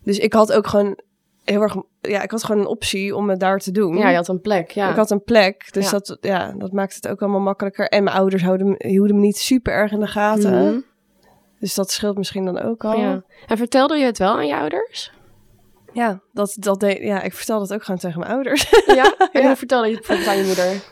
Dus 0.03 0.19
ik 0.19 0.33
had 0.33 0.53
ook 0.53 0.67
gewoon 0.67 0.99
heel 1.45 1.61
erg, 1.61 1.77
ja, 2.01 2.23
ik 2.23 2.31
had 2.31 2.45
gewoon 2.45 2.61
een 2.61 2.67
optie 2.67 3.17
om 3.17 3.31
het 3.31 3.41
daar 3.41 3.59
te 3.59 3.71
doen. 3.71 3.97
Ja, 3.97 4.09
je 4.09 4.17
had 4.17 4.29
een 4.29 4.41
plek, 4.41 4.71
ja. 4.71 4.91
Ik 4.91 4.97
had 4.97 5.11
een 5.11 5.23
plek, 5.23 5.73
dus 5.73 5.85
Ja. 5.85 5.91
dat, 5.91 6.19
ja, 6.21 6.53
dat 6.59 6.73
maakt 6.73 6.95
het 6.95 7.09
ook 7.09 7.21
allemaal 7.23 7.41
makkelijker. 7.41 7.89
En 7.89 8.05
mijn 8.05 8.17
ouders 8.17 8.43
houden, 8.43 8.69
me- 8.69 8.77
hielden 8.89 9.15
me 9.17 9.21
niet 9.23 9.37
super 9.37 9.73
erg 9.73 9.93
in 9.93 10.01
de 10.01 10.07
gaten. 10.07 10.65
Mhm. 10.67 10.81
Dus 11.61 11.75
dat 11.75 11.91
scheelt 11.91 12.17
misschien 12.17 12.45
dan 12.45 12.59
ook 12.61 12.85
al. 12.85 12.99
ja. 12.99 13.23
En 13.47 13.57
vertelde 13.57 13.97
je 13.97 14.05
het 14.05 14.19
wel 14.19 14.37
aan 14.37 14.47
je 14.47 14.57
ouders? 14.57 15.13
Ja, 15.93 16.21
dat, 16.33 16.57
dat 16.59 16.81
deed, 16.81 16.99
ja, 16.99 17.23
ik 17.23 17.33
vertel 17.35 17.59
dat 17.59 17.73
ook 17.75 17.85
gewoon 17.85 18.01
tegen 18.01 18.21
mijn 18.21 18.33
ouders. 18.33 18.71
Ja? 18.87 19.15
En 19.33 19.47
hoe 19.47 19.57
vertelde 19.57 19.89
je 19.89 19.97
het 19.97 20.07
bijvoorbeeld 20.07 20.29
aan 20.37 20.43
je 20.43 20.47
moeder? 20.47 20.83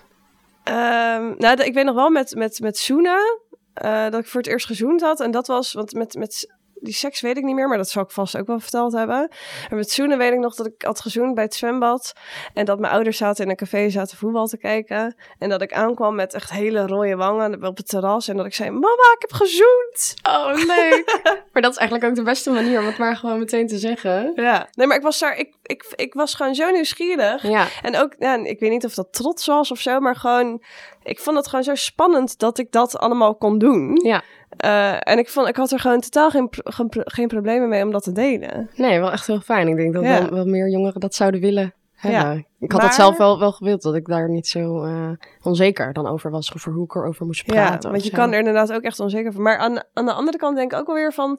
Ehm, 0.65 1.35
nou, 1.39 1.63
ik 1.63 1.75
weet 1.75 1.85
nog 1.85 1.95
wel 1.95 2.11
met, 2.11 2.35
met, 2.35 2.61
met 2.61 2.79
zoenen, 2.79 3.41
eh, 3.75 4.11
dat 4.11 4.21
ik 4.21 4.27
voor 4.27 4.41
het 4.41 4.51
eerst 4.51 4.67
gezoend 4.67 5.01
had. 5.01 5.21
En 5.21 5.31
dat 5.31 5.47
was, 5.47 5.73
want 5.73 5.93
met, 5.93 6.15
met 6.15 6.55
die 6.85 6.95
seks 6.95 7.21
weet 7.21 7.37
ik 7.37 7.45
niet 7.45 7.55
meer, 7.55 7.69
maar 7.69 7.77
dat 7.77 7.91
zal 7.91 8.03
ik 8.03 8.11
vast 8.11 8.37
ook 8.37 8.47
wel 8.47 8.61
verteld 8.61 8.93
hebben. 8.93 9.29
Maar 9.69 9.79
met 9.79 9.91
zoenen 9.91 10.19
weet 10.19 10.33
ik 10.33 10.39
nog 10.39 10.55
dat 10.55 10.67
ik 10.67 10.83
had 10.83 11.01
gezoend 11.01 11.35
bij 11.35 11.45
het 11.45 11.55
zwembad. 11.55 12.13
En 12.55 12.65
dat 12.65 12.79
mijn 12.79 12.93
ouders 12.93 13.17
zaten 13.17 13.45
in 13.45 13.51
een 13.51 13.57
café, 13.57 13.91
zaten 13.91 14.17
voetbal 14.17 14.47
te 14.47 14.59
kijken. 14.59 15.17
En 15.39 15.49
dat 15.49 15.63
ik 15.63 15.73
aankwam 15.73 16.15
met 16.15 16.35
echt 16.35 16.51
hele 16.51 16.87
rode 16.87 17.17
wangen 17.17 17.65
op 17.65 17.77
het 17.77 17.89
terras. 17.89 18.29
En 18.29 18.37
dat 18.37 18.47
ik 18.47 18.55
zei, 18.55 18.71
mama, 18.71 19.15
ik 19.15 19.21
heb 19.29 19.33
gezoend. 19.33 20.15
Oh, 20.29 20.53
leuk. 20.55 21.21
maar 21.53 21.63
dat 21.63 21.73
is 21.73 21.79
eigenlijk 21.79 22.11
ook 22.11 22.17
de 22.17 22.23
beste 22.23 22.51
manier 22.51 22.79
om 22.81 22.87
het 22.87 22.99
maar 22.99 23.17
gewoon 23.17 23.39
meteen 23.39 23.67
te 23.67 23.79
zeggen. 23.79 24.33
Ja, 24.35 24.69
nee, 24.73 24.87
maar 24.87 24.97
ik 24.97 25.03
was 25.03 25.19
daar, 25.19 25.39
ik, 25.39 25.55
ik, 25.63 25.93
ik 25.97 26.15
was 26.15 26.35
gewoon 26.35 26.55
zo 26.55 26.71
nieuwsgierig. 26.71 27.43
Ja, 27.43 27.67
En 27.83 27.97
ook, 27.97 28.15
ja, 28.19 28.35
ik 28.35 28.61
weet 28.61 28.71
niet 28.71 28.85
of 28.85 28.95
dat 28.95 29.13
trots 29.13 29.47
was 29.47 29.71
of 29.71 29.79
zo, 29.79 30.01
maar 30.01 30.17
gewoon, 30.17 30.63
ik 31.03 31.21
vond 31.21 31.37
het 31.37 31.47
gewoon 31.47 31.65
zo 31.65 31.75
spannend 31.75 32.39
dat 32.39 32.59
ik 32.59 32.73
dat 32.73 32.99
allemaal 32.99 33.35
kon 33.35 33.59
doen. 33.59 34.01
ja. 34.03 34.23
Eh, 34.57 35.09
en 35.09 35.19
ik, 35.19 35.29
vond, 35.29 35.49
ik 35.49 35.57
had 35.57 35.71
er 35.73 35.79
gewoon 35.81 36.01
totaal 36.01 36.31
geen, 36.31 36.49
geen, 36.51 36.89
pro- 36.89 37.03
geen 37.05 37.29
problemen 37.29 37.69
mee 37.69 37.83
om 37.85 37.91
dat 37.93 38.03
te 38.03 38.13
delen. 38.13 38.71
Nee, 38.77 39.01
wel 39.01 39.13
echt 39.13 39.27
heel 39.27 39.41
fijn. 39.41 39.69
Ik 39.69 39.77
denk 39.77 39.95
dat 39.95 40.03
Ja. 40.03 40.21
wel, 40.21 40.31
wel 40.31 40.47
meer 40.47 40.69
jongeren 40.71 41.01
dat 41.01 41.15
zouden 41.15 41.41
willen 41.41 41.75
hebben. 41.95 42.47
Ik 42.61 42.73
had 42.73 42.81
Maar- 42.81 42.89
dat 42.91 42.99
zelf 42.99 43.17
wel, 43.17 43.39
wel 43.39 43.53
gewild, 43.53 43.83
dat 43.83 43.95
ik 43.95 44.07
daar 44.07 44.29
niet 44.31 44.47
zo 44.47 44.83
eh, 44.85 45.11
onzeker 45.43 45.93
dan 45.93 46.07
over 46.07 46.31
was. 46.31 46.55
Over 46.55 46.73
hoe 46.73 46.85
ik 46.85 46.95
erover 46.95 47.27
moest 47.27 47.45
praten. 47.45 47.63
ja, 47.65 47.71
want 47.79 47.97
of 47.97 48.03
je 48.03 48.11
zo. 48.11 48.17
kan 48.17 48.33
er 48.33 48.39
inderdaad 48.39 48.73
ook 48.73 48.83
echt 48.83 49.01
onzeker 49.01 49.33
van. 49.33 49.43
Maar 49.43 49.57
aan, 49.59 49.83
aan 49.93 50.07
de 50.07 50.13
andere 50.13 50.37
kant 50.39 50.57
denk 50.57 50.73
ik 50.73 50.79
ook 50.79 50.87
wel 50.87 50.95
weer 50.97 51.13
van, 51.13 51.39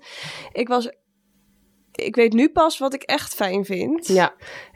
ik 0.52 0.68
was, 0.68 0.92
ik 1.92 2.16
weet 2.16 2.34
nu 2.34 2.50
pas 2.50 2.78
wat 2.78 2.94
ik 2.94 3.02
echt 3.04 3.36
fijn 3.36 3.66
vind. 3.66 4.08
Ja, 4.08 4.34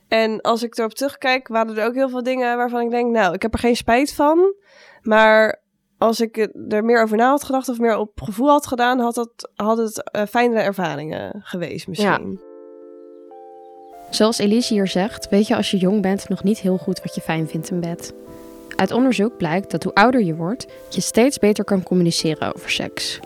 En 0.07 0.41
als 0.41 0.63
ik 0.63 0.77
erop 0.77 0.93
terugkijk, 0.93 1.47
waren 1.47 1.77
er 1.77 1.85
ook 1.87 1.93
heel 1.93 2.09
veel 2.09 2.23
dingen 2.23 2.57
waarvan 2.57 2.81
ik 2.81 2.89
denk, 2.89 3.11
nou, 3.11 3.33
ik 3.33 3.41
heb 3.41 3.53
er 3.53 3.59
geen 3.59 3.75
spijt 3.75 4.13
van. 4.13 4.53
Maar 5.01 5.61
als 5.99 6.19
ik 6.19 6.49
er 6.69 6.85
meer 6.85 7.01
over 7.03 7.17
na 7.17 7.29
had 7.29 7.43
gedacht 7.43 7.69
of 7.69 7.79
meer 7.79 7.97
op 7.97 8.21
gevoel 8.21 8.49
had 8.49 8.67
gedaan, 8.67 8.99
had 8.99 9.15
het, 9.15 9.49
had 9.55 9.77
het 9.77 10.11
eh, 10.11 10.21
fijnere 10.29 10.61
ervaringen 10.61 11.41
geweest 11.43 11.87
misschien. 11.87 12.39
Zoals 14.09 14.37
Elise 14.37 14.73
hier 14.73 14.87
zegt, 14.87 15.29
weet 15.29 15.47
je 15.47 15.55
als 15.55 15.71
je 15.71 15.77
jong 15.77 16.01
bent 16.01 16.29
nog 16.29 16.43
niet 16.43 16.59
heel 16.59 16.77
goed 16.77 17.01
wat 17.01 17.15
je 17.15 17.21
fijn 17.21 17.47
vindt 17.47 17.69
in 17.69 17.79
bed. 17.79 18.13
Uit 18.75 18.91
onderzoek 18.91 19.37
blijkt 19.37 19.71
dat 19.71 19.83
hoe 19.83 19.93
ouder 19.93 20.23
je 20.23 20.35
wordt, 20.35 20.67
je 20.89 21.01
steeds 21.01 21.39
beter 21.39 21.63
kan 21.63 21.83
communiceren 21.83 22.55
over 22.55 22.69
seks. 22.69 23.19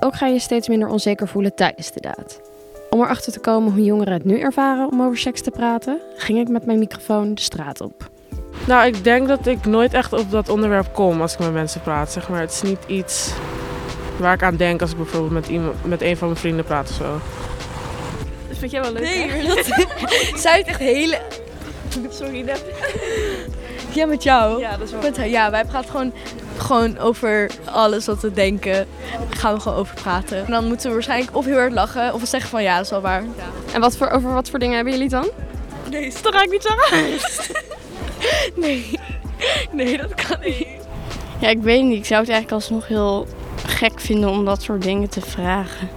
Ook 0.00 0.14
ga 0.14 0.26
je 0.26 0.38
steeds 0.38 0.68
minder 0.68 0.88
onzeker 0.88 1.28
voelen 1.28 1.54
tijdens 1.54 1.92
de 1.92 2.00
daad. 2.00 2.40
Om 2.90 3.00
erachter 3.00 3.32
te 3.32 3.40
komen 3.40 3.72
hoe 3.72 3.84
jongeren 3.84 4.12
het 4.12 4.24
nu 4.24 4.38
ervaren 4.38 4.90
om 4.92 5.02
over 5.02 5.18
seks 5.18 5.40
te 5.40 5.50
praten, 5.50 6.00
ging 6.16 6.38
ik 6.38 6.48
met 6.48 6.66
mijn 6.66 6.78
microfoon 6.78 7.34
de 7.34 7.40
straat 7.40 7.80
op. 7.80 8.10
Nou, 8.66 8.86
ik 8.86 9.04
denk 9.04 9.28
dat 9.28 9.46
ik 9.46 9.64
nooit 9.64 9.94
echt 9.94 10.12
op 10.12 10.30
dat 10.30 10.48
onderwerp 10.48 10.94
kom 10.94 11.20
als 11.20 11.32
ik 11.32 11.38
met 11.38 11.52
mensen 11.52 11.80
praat. 11.80 12.12
Zeg 12.12 12.28
maar. 12.28 12.40
Het 12.40 12.52
is 12.52 12.62
niet 12.62 12.78
iets 12.86 13.30
waar 14.16 14.34
ik 14.34 14.42
aan 14.42 14.56
denk 14.56 14.80
als 14.80 14.90
ik 14.90 14.96
bijvoorbeeld 14.96 15.32
met, 15.32 15.48
iemand, 15.48 15.84
met 15.84 16.02
een 16.02 16.16
van 16.16 16.28
mijn 16.28 16.40
vrienden 16.40 16.64
praat 16.64 16.90
of 16.90 16.96
zo. 16.96 17.20
Dat 18.48 18.58
vind 18.58 18.70
jij 18.70 18.80
wel 18.80 18.92
leuk, 18.92 19.02
Nee, 19.02 19.30
hè? 19.30 19.54
dat... 19.54 19.64
Zij 20.42 20.54
heeft 20.54 20.66
echt 20.66 20.78
hele... 20.78 21.18
Sorry, 22.10 22.44
dat... 22.44 22.64
Ja, 23.92 24.06
met 24.06 24.22
jou. 24.22 24.60
Ja, 24.60 24.70
dat 24.70 24.80
is 24.80 24.90
wel... 24.90 25.00
Met 25.00 25.16
haar, 25.16 25.28
ja, 25.28 25.50
wij 25.50 25.64
praten 25.64 25.90
gewoon, 25.90 26.12
gewoon 26.56 26.98
over 26.98 27.50
alles 27.64 28.06
wat 28.06 28.20
we 28.20 28.32
denken. 28.32 28.86
Daar 29.28 29.38
gaan 29.38 29.54
we 29.54 29.60
gewoon 29.60 29.78
over 29.78 29.94
praten. 29.94 30.44
En 30.44 30.50
dan 30.50 30.66
moeten 30.66 30.86
we 30.86 30.94
waarschijnlijk 30.94 31.36
of 31.36 31.44
heel 31.44 31.58
hard 31.58 31.72
lachen 31.72 32.14
of 32.14 32.20
we 32.20 32.26
zeggen 32.26 32.50
van 32.50 32.62
ja, 32.62 32.76
dat 32.76 32.84
is 32.84 32.90
wel 32.90 33.00
waar. 33.00 33.24
En 33.72 33.80
wat 33.80 33.96
voor, 33.96 34.10
over 34.10 34.32
wat 34.32 34.50
voor 34.50 34.58
dingen 34.58 34.74
hebben 34.74 34.92
jullie 34.92 35.08
dan? 35.08 35.30
Nee, 35.90 36.12
dat 36.22 36.34
ga 36.34 36.42
ik 36.42 36.50
niet 36.50 36.62
zeggen. 36.62 37.64
nee. 38.64 38.98
Nee, 39.72 39.96
dat 39.96 40.14
kan 40.14 40.36
niet. 40.40 40.66
Ja, 41.38 41.48
ik 41.48 41.62
weet 41.62 41.82
niet. 41.82 41.98
Ik 41.98 42.06
zou 42.06 42.20
het 42.20 42.30
eigenlijk 42.30 42.62
alsnog 42.62 42.88
heel 42.88 43.26
gek 43.66 44.00
vinden 44.00 44.30
om 44.30 44.44
dat 44.44 44.62
soort 44.62 44.82
dingen 44.82 45.08
te 45.08 45.20
vragen. 45.20 45.88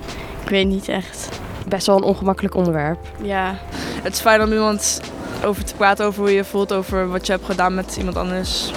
Ik 0.44 0.50
weet 0.50 0.68
niet 0.68 0.88
echt. 0.88 1.30
Best 1.68 1.88
wel 1.88 1.96
een 1.96 2.04
ongemakkelijk 2.04 2.56
onderwerp. 2.56 3.00
Ja, 3.22 3.56
Het 4.04 4.14
is 4.14 4.20
fijn 4.20 4.42
om 4.42 4.52
iemand 4.52 5.02
over 5.46 5.64
te 5.64 5.76
praten 5.76 6.06
over 6.06 6.20
hoe 6.20 6.30
je 6.30 6.36
je 6.36 6.44
voelt, 6.44 6.74
over 6.74 7.10
wat 7.10 7.26
je 7.26 7.32
hebt 7.32 7.46
gedaan 7.46 7.74
met 7.74 7.96
iemand 7.98 8.18
anders. 8.18 8.72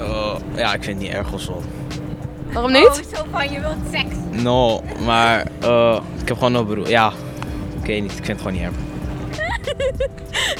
Oh, 0.00 0.34
ja, 0.54 0.74
ik 0.74 0.82
vind 0.82 0.98
het 0.98 1.08
niet 1.08 1.16
erg 1.16 1.32
of 1.32 1.40
zo. 1.40 1.62
Waarom 2.52 2.72
niet? 2.72 3.02
zo 3.14 3.24
van, 3.30 3.52
je 3.52 3.60
wilt 3.60 3.76
seks. 3.92 4.14
No, 4.42 4.82
maar 5.04 5.46
eh, 5.60 6.00
ik 6.20 6.28
heb 6.28 6.36
gewoon 6.36 6.52
no 6.52 6.64
bedoel. 6.64 6.88
Ja, 6.88 7.12
ik 7.80 7.86
weet 7.86 8.02
niet. 8.02 8.18
Ik 8.18 8.24
vind 8.24 8.28
het 8.28 8.48
gewoon 8.48 8.52
niet 8.52 8.62
erg. 8.62 8.76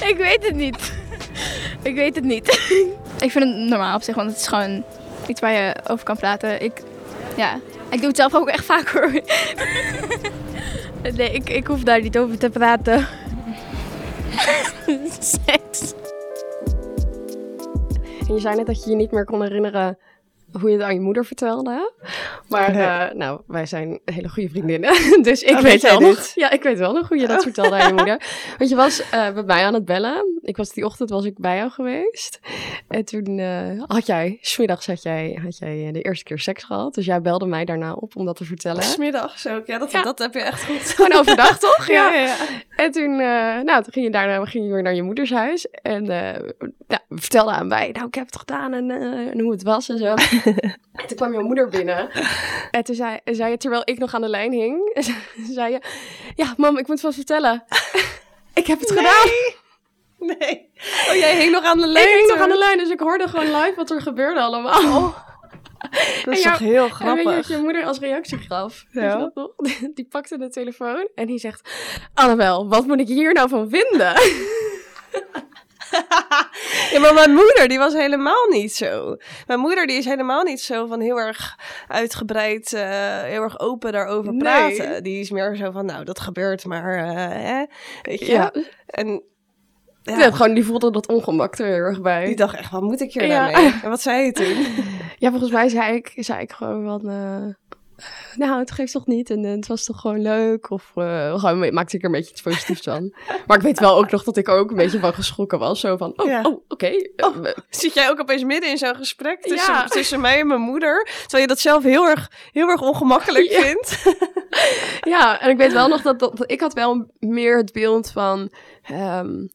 Ik 0.10 0.16
weet 0.16 0.46
het 0.46 0.54
niet. 0.54 0.92
Ik 1.88 1.94
weet 1.94 2.14
het 2.14 2.24
niet. 2.24 2.46
Ik 3.24 3.30
vind 3.30 3.44
het 3.44 3.68
normaal 3.68 3.94
op 3.94 4.02
zich, 4.02 4.14
want 4.14 4.30
het 4.30 4.38
is 4.38 4.46
gewoon 4.46 4.84
iets 5.26 5.40
waar 5.40 5.52
je 5.52 5.74
over 5.86 6.04
kan 6.04 6.16
praten. 6.16 6.62
Ik, 6.62 6.82
ja, 7.36 7.60
ik 7.90 7.98
doe 7.98 8.08
het 8.08 8.16
zelf 8.16 8.34
ook 8.34 8.48
echt 8.48 8.64
vaak 8.64 8.88
hoor. 8.88 9.10
Nee, 11.16 11.32
ik, 11.32 11.50
ik 11.50 11.66
hoef 11.66 11.82
daar 11.82 12.00
niet 12.00 12.18
over 12.18 12.38
te 12.38 12.50
praten. 12.50 13.06
Seks. 15.18 15.92
En 18.28 18.34
je 18.34 18.40
zei 18.40 18.56
net 18.56 18.66
dat 18.66 18.84
je 18.84 18.90
je 18.90 18.96
niet 18.96 19.10
meer 19.10 19.24
kon 19.24 19.42
herinneren 19.42 19.98
hoe 20.60 20.70
je 20.70 20.76
het 20.76 20.84
aan 20.84 20.94
je 20.94 21.00
moeder 21.00 21.24
vertelde. 21.24 21.92
Maar 22.48 22.72
Nee. 22.72 22.82
eh, 22.86 23.14
nou, 23.14 23.40
wij 23.46 23.66
zijn 23.66 24.00
hele 24.04 24.28
goede 24.28 24.48
vriendinnen. 24.48 24.92
Dus 25.28 25.42
ik 25.42 25.56
Oh, 25.56 25.60
weet 25.62 25.82
wel 25.82 26.00
nog. 26.00 26.30
Ja, 26.34 26.50
ik 26.50 26.62
weet 26.62 26.78
wel 26.78 26.92
nog 26.92 27.08
hoe 27.08 27.18
je 27.18 27.26
dat 27.26 27.42
vertelde 27.48 27.74
aan 27.76 27.86
je 27.88 27.94
moeder. 27.94 28.22
Want 28.58 28.70
je 28.70 28.76
was 28.76 29.00
eh, 29.10 29.32
bij 29.32 29.42
mij 29.42 29.64
aan 29.64 29.74
het 29.74 29.84
bellen. 29.84 30.38
Ik 30.42 30.56
was 30.56 30.72
die 30.72 30.84
ochtend 30.84 31.10
was 31.10 31.24
ik 31.24 31.38
bij 31.38 31.56
jou 31.56 31.70
geweest. 31.70 32.40
En 32.88 33.04
toen 33.04 33.38
eh, 33.38 33.82
had 33.86 34.06
jij, 34.06 34.38
smiddags 34.40 34.86
had 34.86 35.02
jij, 35.02 35.38
had 35.42 35.58
jij 35.58 35.90
de 35.92 36.02
eerste 36.02 36.24
keer 36.24 36.38
seks 36.38 36.64
gehad. 36.64 36.94
Dus 36.94 37.06
jij 37.06 37.20
belde 37.20 37.46
mij 37.46 37.64
daarna 37.64 37.92
op 37.92 38.16
om 38.16 38.24
dat 38.24 38.36
te 38.36 38.44
vertellen. 38.44 38.82
Smiddags 38.82 39.46
ook, 39.48 39.66
ja 39.66 39.78
dat, 39.78 39.90
Ja. 39.90 40.02
dat 40.02 40.18
heb 40.18 40.34
je 40.34 40.40
echt 40.40 40.64
goed. 40.64 40.80
Gewoon 40.96 41.14
overdag, 41.14 41.58
toch? 41.58 41.86
Ja, 41.86 42.12
ja, 42.14 42.20
ja. 42.22 42.36
En 42.76 42.90
toen, 42.90 43.16
nou, 43.16 43.82
toen 43.82 43.92
ging 43.92 44.04
je 44.04 44.10
daarna 44.12 44.44
ging 44.44 44.64
je 44.66 44.72
weer 44.72 44.82
naar 44.82 44.94
je 44.94 45.02
moeders 45.02 45.30
huis. 45.30 45.66
En 45.70 46.06
vertelde 47.08 47.50
aan 47.50 47.66
mij, 47.68 47.90
nou, 47.92 48.06
ik 48.06 48.14
heb 48.14 48.26
het 48.26 48.36
gedaan 48.36 48.72
en, 48.72 48.90
en 49.32 49.40
hoe 49.40 49.50
het 49.52 49.62
was 49.62 49.88
en 49.88 49.98
zo. 49.98 50.14
En 50.92 51.06
toen 51.06 51.16
kwam 51.16 51.32
je 51.32 51.38
moeder 51.38 51.68
binnen. 51.68 52.10
En 52.70 52.84
toen 52.84 52.94
zei, 52.94 53.18
zei 53.24 53.50
je, 53.50 53.56
terwijl 53.56 53.82
ik 53.84 53.98
nog 53.98 54.14
aan 54.14 54.20
de 54.20 54.28
lijn 54.28 54.52
hing, 54.52 55.04
zei 55.56 55.72
je, 55.72 55.80
ja, 56.34 56.54
mam, 56.56 56.78
ik 56.78 56.88
moet 56.88 57.00
vast 57.00 57.14
vertellen. 57.14 57.64
ik 58.54 58.66
heb 58.66 58.80
het 58.80 58.90
gedaan. 58.90 59.28
Nee. 60.18 60.70
Oh, 61.08 61.14
jij 61.14 61.36
hing 61.40 61.52
nog 61.52 61.64
aan 61.64 61.78
de 61.78 61.86
lijn. 61.86 62.08
Ik 62.08 62.14
hing 62.14 62.28
nog 62.28 62.38
aan 62.38 62.48
de 62.48 62.58
lijn, 62.58 62.78
dus 62.78 62.88
ik 62.88 63.00
hoorde 63.00 63.28
gewoon 63.28 63.46
live 63.46 63.72
wat 63.76 63.90
er 63.90 64.00
gebeurde 64.00 64.40
allemaal. 64.40 65.14
Dat 66.24 66.34
is 66.34 66.42
toch 66.42 66.58
heel 66.58 66.88
En 66.88 67.14
weet 67.14 67.16
je 67.18 67.24
wat 67.24 67.24
grappig. 67.24 67.48
je 67.48 67.56
moeder 67.56 67.84
als 67.84 67.98
reactie 67.98 68.38
gaf? 68.38 68.84
Ja. 68.90 69.32
Die 69.94 70.06
pakte 70.08 70.38
de 70.38 70.48
telefoon 70.48 71.08
en 71.14 71.26
die 71.26 71.38
zegt... 71.38 71.70
Annabel, 72.14 72.68
wat 72.68 72.86
moet 72.86 73.00
ik 73.00 73.06
hier 73.06 73.32
nou 73.32 73.48
van 73.48 73.70
vinden? 73.70 74.14
Ja, 76.92 77.00
maar 77.00 77.14
mijn 77.14 77.30
moeder, 77.34 77.68
die 77.68 77.78
was 77.78 77.92
helemaal 77.94 78.46
niet 78.50 78.74
zo. 78.74 79.16
Mijn 79.46 79.60
moeder, 79.60 79.86
die 79.86 79.96
is 79.96 80.04
helemaal 80.04 80.42
niet 80.42 80.60
zo 80.60 80.86
van 80.86 81.00
heel 81.00 81.20
erg 81.20 81.58
uitgebreid, 81.88 82.72
eh, 82.72 82.82
heel 83.22 83.42
erg 83.42 83.60
open 83.60 83.92
daarover 83.92 84.32
Nee. 84.32 84.40
praten. 84.42 85.02
Die 85.02 85.20
is 85.20 85.30
meer 85.30 85.56
zo 85.56 85.70
van, 85.70 85.84
nou, 85.86 86.04
dat 86.04 86.20
gebeurt 86.20 86.64
maar, 86.64 86.94
eh, 87.08 87.14
hè, 87.46 87.64
weet 88.02 88.20
je. 88.26 88.32
Ja. 88.32 88.52
En 88.86 89.22
ja, 90.02 90.18
Ja. 90.18 90.30
gewoon, 90.30 90.54
die 90.54 90.64
voelde 90.64 90.90
dat 90.90 91.08
ongemak 91.08 91.58
er 91.58 91.66
heel 91.66 91.74
erg 91.74 92.00
bij. 92.00 92.24
die 92.26 92.36
dacht 92.36 92.56
echt, 92.56 92.70
wat 92.70 92.82
moet 92.82 93.00
ik 93.00 93.12
hier 93.12 93.26
Ja. 93.26 93.50
nou 93.50 93.62
mee? 93.62 93.74
En 93.82 93.88
wat 93.90 94.00
zei 94.00 94.24
je 94.24 94.32
toen? 94.32 94.56
Ja, 95.20 95.30
volgens 95.30 95.50
mij 95.50 95.68
zei 95.68 95.94
ik, 95.96 96.12
zei 96.16 96.40
ik 96.40 96.52
gewoon 96.52 96.84
van... 96.84 97.10
eh, 97.10 97.54
nou, 98.36 98.58
het 98.58 98.70
geeft 98.70 98.92
toch 98.92 99.06
niet 99.06 99.30
en 99.30 99.44
eh, 99.44 99.50
het 99.50 99.66
was 99.66 99.84
toch 99.84 100.00
gewoon 100.00 100.22
leuk? 100.22 100.70
Of 100.70 100.92
eh, 100.94 101.38
gewoon, 101.38 101.74
maakte 101.74 101.96
ik 101.96 102.02
er 102.02 102.06
een 102.08 102.14
beetje 102.14 102.30
iets 102.30 102.42
positiefs 102.42 102.80
van. 102.82 103.14
Maar 103.46 103.56
ik 103.56 103.62
weet 103.62 103.78
wel 103.78 103.96
ook 103.98 104.10
nog 104.10 104.22
dat 104.24 104.36
ik 104.36 104.48
er 104.48 104.54
ook 104.58 104.70
een 104.70 104.76
beetje 104.76 104.98
van 104.98 105.14
geschrokken 105.14 105.58
was. 105.58 105.80
Zo 105.80 105.96
van, 105.96 106.12
oh, 106.16 106.26
Ja. 106.26 106.42
oh 106.42 106.64
oké. 106.68 106.86
eh, 106.86 107.26
Oh. 107.26 107.44
Zit 107.70 107.94
jij 107.94 108.10
ook 108.10 108.20
opeens 108.20 108.44
midden 108.44 108.70
in 108.70 108.78
zo'n 108.78 108.94
gesprek 108.96 109.42
tussen, 109.42 109.72
Ja. 109.72 109.84
tussen 109.86 110.20
mij 110.20 110.40
en 110.40 110.46
mijn 110.46 110.60
moeder? 110.60 111.04
Terwijl 111.20 111.42
je 111.42 111.48
dat 111.48 111.58
zelf 111.58 111.82
heel 111.82 112.06
erg, 112.08 112.30
heel 112.52 112.68
erg 112.68 112.80
ongemakkelijk 112.82 113.50
Ja. 113.50 113.60
vindt. 113.60 114.16
Ja, 115.00 115.40
en 115.40 115.50
ik 115.50 115.56
weet 115.56 115.72
wel 115.72 115.88
nog 115.88 116.02
dat, 116.02 116.18
dat, 116.18 116.36
dat- 116.36 116.50
ik 116.50 116.60
had 116.60 116.72
wel 116.72 117.10
meer 117.18 117.56
het 117.56 117.72
beeld 117.72 118.10
van. 118.10 118.52
ehm, 118.82 119.46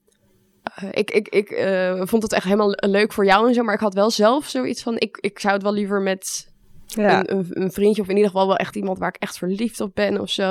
eh, 0.76 0.90
ik 0.92 1.12
ik, 1.12 1.28
ik 1.28 1.48
vond 2.08 2.24
het 2.24 2.34
echt 2.34 2.44
helemaal 2.44 2.72
leuk 2.76 3.14
voor 3.14 3.26
jou 3.26 3.48
en 3.48 3.54
zo, 3.54 3.64
maar 3.64 3.74
ik 3.74 3.80
had 3.80 3.94
wel 3.94 4.12
zelf 4.12 4.48
zoiets 4.48 4.84
van. 4.84 4.96
Ik, 4.98 5.18
ik 5.22 5.40
zou 5.40 5.54
het 5.54 5.64
wel 5.64 5.74
liever 5.74 6.02
met 6.02 6.52
Ja. 6.96 7.20
een, 7.20 7.38
een, 7.38 7.62
een 7.62 7.72
vriendje 7.72 8.02
of 8.02 8.08
in 8.08 8.16
ieder 8.16 8.32
geval 8.32 8.48
wel 8.48 8.56
echt 8.58 8.76
iemand 8.76 8.98
waar 9.00 9.08
ik 9.10 9.22
echt 9.22 9.38
verliefd 9.38 9.82
op 9.82 9.92
ben 9.96 10.22
of 10.22 10.30
zo. 10.30 10.44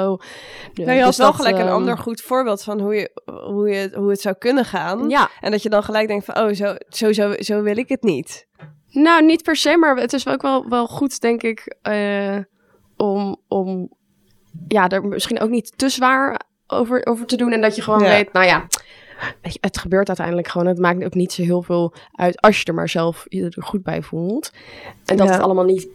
Nou, 0.74 0.90
je 0.90 0.96
had 0.96 1.06
Dus 1.06 1.16
wel 1.16 1.26
dat, 1.26 1.36
gelijk 1.36 1.56
een 1.56 1.62
ehm, 1.62 1.72
ander 1.72 1.98
goed 1.98 2.20
voorbeeld 2.20 2.62
van 2.62 2.80
hoe, 2.80 2.94
je, 2.94 3.10
hoe, 3.24 3.68
je, 3.68 3.90
hoe 3.94 4.10
het 4.10 4.20
zou 4.20 4.34
kunnen 4.38 4.64
gaan. 4.64 5.08
Ja, 5.08 5.30
En 5.40 5.50
dat 5.50 5.62
je 5.62 5.68
dan 5.68 5.82
gelijk 5.82 6.08
denkt 6.08 6.24
van, 6.24 6.38
oh, 6.38 6.52
zo, 6.52 6.74
zo, 6.88 7.12
zo, 7.12 7.32
zo 7.38 7.62
wil 7.62 7.76
ik 7.76 7.88
het 7.88 8.02
niet. 8.02 8.46
nou 8.88 9.24
niet 9.24 9.42
per 9.42 9.56
se, 9.56 9.76
maar 9.76 9.96
het 9.96 10.12
is 10.12 10.26
ook 10.28 10.42
wel, 10.42 10.68
wel 10.68 10.86
goed, 10.86 11.20
denk 11.20 11.42
ik, 11.42 11.76
eh, 11.82 12.38
om, 12.96 13.36
om 13.48 13.90
ja, 14.68 14.88
er 14.88 15.04
misschien 15.04 15.40
ook 15.40 15.50
niet 15.50 15.72
te 15.78 15.88
zwaar 15.88 16.40
over, 16.66 17.06
over 17.06 17.26
te 17.26 17.36
doen. 17.36 17.52
En 17.52 17.60
dat 17.60 17.76
je 17.76 17.82
gewoon 17.82 18.00
Ja. 18.00 18.08
weet, 18.08 18.32
nou 18.32 18.46
ja, 18.46 18.66
je, 19.42 19.58
het 19.60 19.78
gebeurt 19.78 20.08
uiteindelijk 20.08 20.48
gewoon. 20.48 20.66
Het 20.66 20.78
maakt 20.78 21.04
ook 21.04 21.14
niet 21.14 21.32
zo 21.32 21.42
heel 21.42 21.62
veel 21.62 21.94
uit 22.12 22.40
als 22.40 22.58
je 22.58 22.64
er 22.64 22.74
maar 22.74 22.88
zelf 22.88 23.24
je 23.28 23.44
er 23.56 23.62
goed 23.62 23.82
bij 23.82 24.02
voelt. 24.02 24.50
En 25.04 25.16
dat 25.16 25.26
Ja. 25.26 25.32
het 25.32 25.42
allemaal 25.42 25.64
niet 25.64 25.88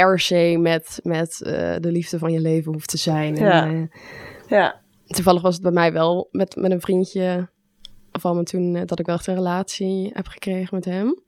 per 0.00 0.20
se 0.20 0.56
met, 0.60 1.00
met 1.02 1.42
eh, 1.42 1.52
de 1.80 1.92
liefde 1.92 2.18
van 2.18 2.32
je 2.32 2.40
leven 2.40 2.72
hoeft 2.72 2.88
te 2.88 2.96
zijn. 2.96 3.36
En, 3.36 3.44
Ja. 3.44 3.66
eh, 3.66 3.82
Ja. 4.48 4.80
toevallig 5.06 5.42
was 5.42 5.54
het 5.54 5.62
bij 5.62 5.72
mij 5.72 5.92
wel 5.92 6.28
met, 6.30 6.56
met 6.56 6.70
een 6.70 6.80
vriendje 6.80 7.48
van 8.12 8.36
me 8.36 8.42
toen 8.42 8.76
eh, 8.76 8.82
dat 8.86 8.98
ik 8.98 9.06
wel 9.06 9.14
echt 9.14 9.26
een 9.26 9.34
relatie 9.34 10.10
heb 10.14 10.26
gekregen 10.26 10.74
met 10.74 10.84
hem. 10.84 11.22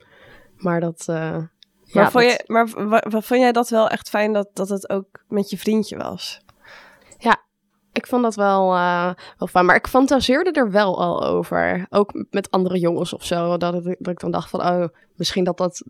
Maar 0.57 0.81
dat. 0.81 1.05
Maar, 1.07 1.51
ja, 1.85 2.11
vond, 2.11 2.25
dat- 2.25 2.33
je, 2.33 2.45
maar 2.85 3.05
vond 3.23 3.41
jij 3.41 3.53
dat 3.53 3.69
wel 3.69 3.89
echt 3.89 4.09
fijn 4.09 4.33
dat, 4.33 4.49
dat 4.53 4.69
het 4.69 4.89
ook 4.91 5.25
met 5.29 5.51
je 5.51 5.59
vriendje 5.59 5.97
was? 5.97 6.41
Ik 7.95 8.07
vond 8.07 8.23
dat 8.23 8.35
wel, 8.35 8.73
eh, 8.75 9.11
wel 9.39 9.49
fijn. 9.49 9.65
Maar 9.65 9.77
ik 9.77 9.87
fantaseerde 9.87 10.51
er 10.51 10.71
wel 10.71 11.01
al 11.01 11.25
over. 11.27 11.87
Ook 11.91 12.25
met 12.31 12.51
andere 12.51 12.79
jongens 12.79 13.13
of 13.15 13.25
zo. 13.25 13.57
Dat, 13.57 13.75
ik- 13.75 13.97
dat 13.99 14.13
ik 14.13 14.21
dan 14.21 14.31
dacht 14.31 14.51
van, 14.51 14.61
oh, 14.61 14.85
misschien 15.17 15.45
dat 15.45 15.57
dat 15.59 15.83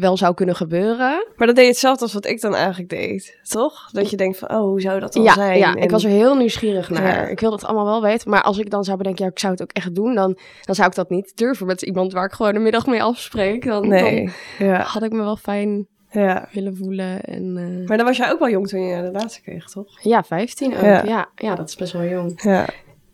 wel 0.00 0.16
zou 0.16 0.34
kunnen 0.34 0.56
gebeuren. 0.56 1.26
Maar 1.36 1.46
dat 1.46 1.56
deed 1.56 1.64
je 1.64 1.70
hetzelfde 1.70 2.02
als 2.02 2.12
wat 2.12 2.26
ik 2.26 2.40
dan 2.40 2.54
eigenlijk 2.54 2.88
deed, 2.88 3.38
toch? 3.48 3.90
Dat 3.90 4.10
je 4.10 4.16
denkt 4.16 4.38
van, 4.38 4.50
oh, 4.50 4.60
hoe 4.60 4.80
zou 4.80 5.00
dat 5.00 5.12
dan 5.12 5.22
Ja, 5.22 5.32
zijn? 5.32 5.58
ja, 5.58 5.74
En- 5.74 5.82
ik 5.82 5.90
was 5.90 6.04
er 6.04 6.10
heel 6.10 6.34
nieuwsgierig 6.36 6.90
naar. 6.90 7.02
Ja. 7.22 7.26
Ik 7.28 7.40
wilde 7.40 7.56
het 7.56 7.64
allemaal 7.64 7.84
wel 7.86 8.02
weten. 8.02 8.30
Maar 8.30 8.42
als 8.42 8.58
ik 8.58 8.70
dan 8.70 8.84
zou 8.84 8.96
bedenken, 8.96 9.24
ja, 9.24 9.30
ik 9.30 9.38
zou 9.38 9.52
het 9.52 9.62
ook 9.62 9.72
echt 9.72 9.94
doen. 9.94 10.14
Dan, 10.14 10.38
dan 10.62 10.74
zou 10.74 10.88
ik 10.88 10.94
dat 10.94 11.10
niet 11.10 11.36
durven 11.36 11.66
met 11.66 11.82
iemand 11.82 12.12
waar 12.12 12.24
ik 12.24 12.32
gewoon 12.32 12.54
een 12.54 12.62
middag 12.62 12.86
mee 12.86 13.02
afspreek. 13.02 13.64
Dan, 13.66 13.88
Nee, 13.88 14.30
dan 14.58 14.66
ja, 14.68 14.80
had 14.82 15.02
ik 15.02 15.12
me 15.12 15.22
wel 15.22 15.36
fijn 15.36 15.86
ja. 16.10 16.48
willen 16.52 16.76
voelen. 16.76 17.20
En, 17.20 17.56
eh, 17.56 17.88
Maar 17.88 17.96
dan 17.96 18.06
was 18.06 18.16
jij 18.16 18.30
ook 18.32 18.38
wel 18.38 18.48
jong 18.50 18.68
toen 18.68 18.80
je 18.80 18.94
een 18.94 19.04
relatie 19.04 19.42
kreeg, 19.42 19.64
toch? 19.68 20.00
ja, 20.02 20.22
15 20.22 20.76
ook. 20.76 20.82
Ja. 20.82 21.02
Ja. 21.04 21.28
Ja, 21.34 21.54
dat 21.54 21.68
is 21.68 21.76
best 21.76 21.92
wel 21.92 22.04
jong. 22.04 22.42
Ja. 22.42 22.66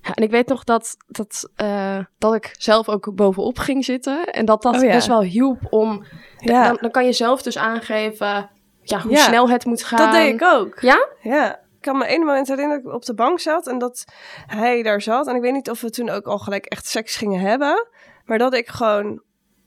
Ja, 0.05 0.15
en 0.15 0.23
ik 0.23 0.31
weet 0.31 0.49
nog 0.49 0.65
dat, 0.65 0.97
dat, 1.09 1.51
eh, 1.57 1.99
dat 2.19 2.35
ik 2.35 2.55
zelf 2.59 2.89
ook 2.89 3.15
bovenop 3.15 3.59
ging 3.59 3.85
zitten. 3.85 4.25
En 4.25 4.45
dat 4.45 4.63
dat 4.63 4.75
Oh 4.77 4.83
ja. 4.83 4.93
best 4.93 5.07
wel 5.07 5.23
hielp 5.23 5.59
om... 5.71 6.05
Ja, 6.39 6.67
Dan, 6.69 6.79
dan 6.81 6.91
kan 6.91 7.05
je 7.07 7.13
zelf 7.13 7.43
dus 7.43 7.59
aangeven 7.59 8.51
ja, 8.83 9.01
hoe 9.01 9.17
snel 9.17 9.49
het 9.49 9.65
moet 9.65 9.85
gaan. 9.85 9.99
dat 9.99 10.13
deed 10.13 10.35
ik 10.35 10.43
ook. 10.43 10.81
Ja? 10.81 11.09
Ja. 11.21 11.55
Ik 11.55 11.89
kan 11.89 11.99
me 11.99 12.05
één 12.05 12.21
moment 12.25 12.49
herinneren 12.49 12.83
dat 12.83 12.91
ik 12.93 12.97
op 12.99 13.05
de 13.05 13.15
bank 13.15 13.41
zat 13.41 13.67
en 13.67 13.79
dat 13.79 14.05
hij 14.47 14.83
daar 14.83 15.03
zat. 15.03 15.27
En 15.27 15.35
ik 15.35 15.41
weet 15.43 15.53
niet 15.53 15.71
of 15.71 15.81
we 15.81 15.91
toen 15.91 16.11
ook 16.11 16.27
al 16.27 16.39
gelijk 16.39 16.65
echt 16.65 16.87
seks 16.87 17.17
gingen 17.17 17.41
hebben. 17.41 17.87
Maar 18.25 18.39
dat 18.39 18.55
ik 18.55 18.69
gewoon 18.69 19.23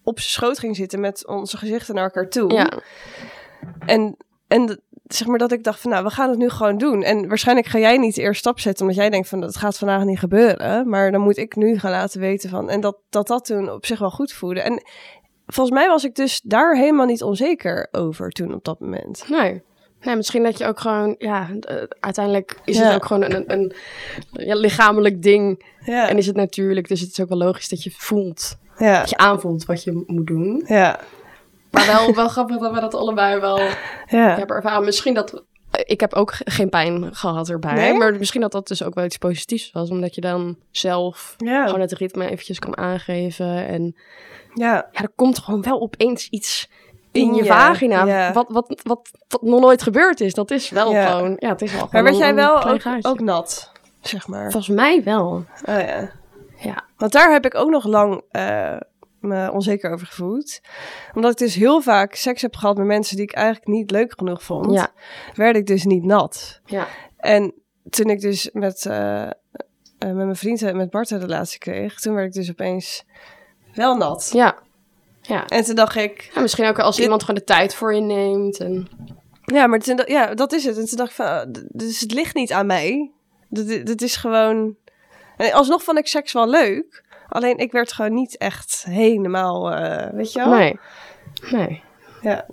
op 0.06 0.20
zijn 0.20 0.32
schoot 0.32 0.60
ging 0.60 0.76
zitten 0.76 1.00
met 1.00 1.28
onze 1.28 1.58
gezichten 1.58 1.96
naar 1.96 2.04
elkaar 2.04 2.30
toe. 2.30 2.54
Ja. 2.54 2.72
En, 3.86 4.18
en 4.48 4.82
zeg 5.04 5.28
maar 5.28 5.38
dat 5.38 5.52
ik 5.52 5.64
dacht 5.64 5.80
van 5.80 5.92
nou, 5.92 6.04
we 6.04 6.10
gaan 6.10 6.30
het 6.30 6.38
nu 6.38 6.50
gewoon 6.50 6.78
doen. 6.78 7.04
En 7.04 7.28
waarschijnlijk 7.28 7.68
ga 7.68 7.80
jij 7.80 7.98
niet 7.98 8.16
de 8.16 8.22
eerste 8.22 8.40
stap 8.40 8.60
zetten, 8.60 8.82
omdat 8.82 9.02
jij 9.02 9.10
denkt 9.10 9.28
van 9.28 9.40
dat 9.40 9.58
gaat 9.58 9.78
vandaag 9.78 10.04
niet 10.04 10.20
gebeuren. 10.20 10.90
Maar 10.90 11.12
dan 11.12 11.22
moet 11.22 11.38
ik 11.38 11.56
nu 11.56 11.80
gaan 11.80 11.92
laten 11.92 12.20
weten 12.20 12.50
van. 12.50 12.70
En 12.70 12.82
dat 12.82 12.98
dat, 13.10 13.28
dat 13.28 13.46
toen 13.46 13.72
op 13.72 13.86
zich 13.86 14.00
wel 14.00 14.12
goed 14.12 14.34
voelde. 14.34 14.62
En 14.62 14.84
volgens 15.46 15.76
mij 15.78 15.88
was 15.88 16.04
ik 16.04 16.16
dus 16.16 16.42
daar 16.42 16.76
helemaal 16.76 17.06
niet 17.06 17.24
onzeker 17.24 17.88
over 17.92 18.30
toen 18.30 18.54
op 18.54 18.64
dat 18.64 18.80
moment. 18.80 19.26
Nee. 19.30 19.64
Nee, 20.06 20.16
misschien 20.16 20.44
dat 20.44 20.58
je 20.58 20.66
ook 20.66 20.80
gewoon, 20.80 21.16
ja, 21.18 21.50
eh, 21.62 21.76
uiteindelijk 22.00 22.60
is 22.66 22.78
Ja. 22.78 22.84
het 22.84 22.96
ook 22.96 23.06
gewoon 23.06 23.24
een, 23.24 23.36
een, 23.36 23.74
een 24.32 24.46
ja, 24.46 24.56
lichamelijk 24.56 25.22
ding. 25.22 25.66
Ja, 25.80 26.10
En 26.10 26.18
is 26.18 26.26
het 26.28 26.36
natuurlijk, 26.36 26.88
dus 26.88 27.00
het 27.00 27.10
is 27.10 27.20
ook 27.20 27.30
wel 27.30 27.38
logisch 27.38 27.70
dat 27.70 27.84
je 27.84 27.92
voelt, 27.92 28.58
ja, 28.78 29.00
dat 29.00 29.10
je 29.10 29.18
aanvoelt 29.18 29.66
wat 29.66 29.84
je 29.84 30.04
moet 30.08 30.28
doen. 30.28 30.64
ja, 30.68 31.00
Maar 31.72 31.86
wel, 31.86 32.14
wel 32.16 32.28
grappig 32.28 32.58
dat 32.58 32.74
we 32.74 32.80
dat 32.80 32.94
allebei 32.94 33.40
wel 33.40 33.60
ja. 34.08 34.36
hebben 34.38 34.56
ervaren. 34.56 34.86
Misschien 34.86 35.14
dat, 35.14 35.44
ik 35.86 36.00
heb 36.00 36.14
ook 36.14 36.32
ge- 36.34 36.52
geen 36.52 36.70
pijn 36.70 37.16
gehad 37.16 37.50
erbij, 37.50 37.74
Nee? 37.74 37.94
maar 37.94 38.14
misschien 38.16 38.42
dat 38.42 38.52
dat 38.52 38.68
dus 38.68 38.84
ook 38.84 38.94
wel 38.96 39.06
iets 39.06 39.18
positiefs 39.18 39.72
was. 39.72 39.90
Omdat 39.90 40.16
je 40.16 40.22
dan 40.22 40.58
zelf 40.72 41.34
Ja, 41.38 41.66
gewoon 41.66 41.82
het 41.82 41.92
ritme 41.92 42.30
eventjes 42.30 42.60
kan 42.60 42.78
aangeven. 42.78 43.68
En 43.68 43.96
ja, 44.54 44.74
ja, 44.74 45.02
er 45.02 45.10
komt 45.16 45.40
gewoon 45.40 45.62
wel 45.62 45.82
opeens 45.82 46.28
iets 46.30 46.70
in 47.16 47.34
je 47.34 47.46
vagina. 47.46 48.06
Wat, 48.34 48.46
wat, 48.50 48.82
wat, 48.84 49.10
wat 49.28 49.42
nog 49.42 49.60
nooit 49.62 49.82
gebeurd 49.84 50.20
is. 50.22 50.34
Dat 50.34 50.52
is 50.52 50.70
wel 50.70 50.94
gewoon, 51.08 51.36
ja, 51.40 51.50
het 51.50 51.62
is 51.62 51.72
wel 51.72 51.80
maar 51.80 51.90
gewoon 51.90 52.04
werd 52.04 52.16
een- 52.16 52.22
jij 52.22 52.36
wel 52.36 52.64
ook, 52.64 52.82
ook 53.02 53.20
nat, 53.20 53.72
zeg 54.02 54.28
maar? 54.28 54.52
Volgens 54.52 54.76
mij 54.76 55.04
wel. 55.04 55.46
Oh 55.66 55.80
ja. 55.80 56.12
Ja. 56.58 56.84
Want 56.98 57.12
daar 57.12 57.32
heb 57.32 57.46
ik 57.46 57.56
ook 57.56 57.70
nog 57.70 57.86
lang 57.86 58.22
eh, 58.32 58.78
me 59.20 59.52
onzeker 59.52 59.92
over 59.92 60.08
gevoeld. 60.08 60.60
Omdat 61.14 61.32
ik 61.32 61.38
dus 61.38 61.56
heel 61.56 61.82
vaak 61.82 62.16
seks 62.16 62.42
heb 62.42 62.56
gehad 62.56 62.78
met 62.78 62.86
mensen 62.86 63.16
die 63.16 63.26
ik 63.26 63.34
eigenlijk 63.34 63.68
niet 63.68 63.92
leuk 63.92 64.14
genoeg 64.18 64.44
vond. 64.44 64.72
Ja. 64.74 64.88
Werd 65.34 65.56
ik 65.56 65.66
dus 65.66 65.84
niet 65.86 66.04
nat. 66.04 66.60
Ja. 66.66 66.88
En 67.18 67.54
toen 67.90 68.06
ik 68.10 68.20
dus 68.20 68.50
met, 68.54 68.86
eh, 68.86 69.22
eh, 69.24 69.30
met 70.00 70.16
mijn 70.16 70.36
vriend, 70.36 70.74
met 70.74 70.90
Bart 70.90 71.10
een 71.12 71.20
relatie 71.20 71.60
kreeg, 71.60 72.00
toen 72.00 72.14
werd 72.14 72.28
ik 72.28 72.34
dus 72.34 72.50
opeens 72.50 73.04
wel 73.74 73.98
nat. 73.98 74.30
Ja. 74.34 74.56
Ja. 75.28 75.46
En 75.46 75.64
toen 75.64 75.76
dacht 75.76 75.96
ik, 75.96 76.32
Ja, 76.36 76.42
misschien 76.42 76.66
ook 76.66 76.80
als 76.80 76.96
Dit- 76.96 77.04
iemand 77.04 77.22
gewoon 77.24 77.36
de 77.40 77.44
tijd 77.46 77.76
voor 77.76 77.94
je 77.96 78.02
neemt. 78.02 78.58
En... 78.60 78.88
ja, 79.46 79.68
maar 79.68 79.80
toen, 79.80 80.02
ja, 80.06 80.34
dat 80.34 80.54
is 80.54 80.66
het. 80.66 80.78
En 80.78 80.86
toen 80.86 80.98
dacht 80.98 81.10
ik 81.10 81.16
van, 81.16 81.26
ah, 81.26 81.46
dus 81.70 82.00
het 82.00 82.12
ligt 82.12 82.36
niet 82.36 82.52
aan 82.52 82.66
mij. 82.66 83.12
Dit 83.50 84.02
is 84.02 84.16
gewoon... 84.16 84.76
En 85.38 85.52
alsnog 85.54 85.84
vond 85.84 85.98
ik 85.98 86.08
seks 86.08 86.34
wel 86.34 86.50
leuk. 86.50 87.04
Alleen 87.30 87.58
ik 87.58 87.72
werd 87.72 87.94
gewoon 87.94 88.14
niet 88.14 88.38
echt 88.38 88.86
helemaal, 88.90 89.72
eh, 89.72 90.14
weet 90.14 90.34
je 90.34 90.40
wel? 90.40 90.50
Nee. 90.50 90.80
Nee. 91.52 91.84
Ja. 92.22 92.46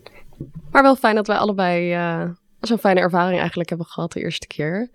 Maar 0.70 0.82
wel 0.82 0.96
fijn 0.96 1.14
dat 1.14 1.26
wij 1.26 1.36
allebei 1.36 1.92
eh, 1.92 2.24
zo'n 2.60 2.78
fijne 2.78 3.00
ervaring 3.00 3.38
eigenlijk 3.38 3.68
hebben 3.68 3.86
gehad 3.86 4.12
de 4.12 4.20
eerste 4.20 4.46
keer. 4.46 4.90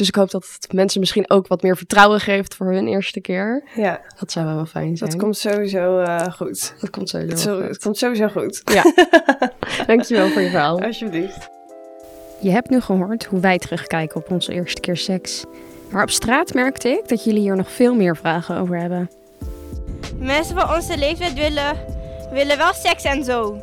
Dus 0.00 0.08
ik 0.08 0.14
hoop 0.14 0.30
dat 0.30 0.46
het 0.60 0.72
mensen 0.72 1.00
misschien 1.00 1.30
ook 1.30 1.46
wat 1.46 1.62
meer 1.62 1.76
vertrouwen 1.76 2.20
geeft 2.20 2.54
voor 2.54 2.72
hun 2.72 2.86
eerste 2.88 3.20
keer. 3.20 3.62
Ja, 3.74 4.00
Dat 4.18 4.32
zou 4.32 4.46
wel 4.54 4.66
fijn 4.66 4.96
zijn. 4.96 5.10
dat 5.10 5.18
komt 5.18 5.36
sowieso 5.36 5.98
eh, 5.98 6.32
goed. 6.32 6.74
dat 6.80 6.90
komt 6.90 7.08
sowieso 7.08 7.30
Het, 7.32 7.40
zo- 7.40 7.56
goed. 7.60 7.68
het 7.68 7.78
komt 7.82 7.96
sowieso 7.98 8.28
goed. 8.28 8.62
Dankjewel 9.86 10.28
voor 10.28 10.42
je 10.42 10.50
verhaal. 10.50 10.80
Alsjeblieft. 10.82 11.48
Je 12.40 12.50
hebt 12.50 12.70
nu 12.70 12.80
gehoord 12.80 13.24
hoe 13.24 13.40
wij 13.40 13.58
terugkijken 13.58 14.16
op 14.16 14.30
onze 14.30 14.52
eerste 14.52 14.80
keer 14.80 14.96
seks. 14.96 15.44
Maar 15.90 16.02
op 16.02 16.10
straat 16.10 16.54
merkte 16.54 16.88
ik 16.88 17.08
dat 17.08 17.24
jullie 17.24 17.40
hier 17.40 17.56
nog 17.56 17.70
veel 17.70 17.94
meer 17.94 18.16
vragen 18.16 18.56
over 18.56 18.78
hebben. 18.78 19.10
Mensen 20.18 20.56
van 20.56 20.74
onze 20.74 20.98
leeftijd 20.98 21.34
willen, 21.34 21.76
willen 22.32 22.56
wel 22.58 22.72
seks 22.74 23.02
en 23.04 23.24
zo. 23.24 23.60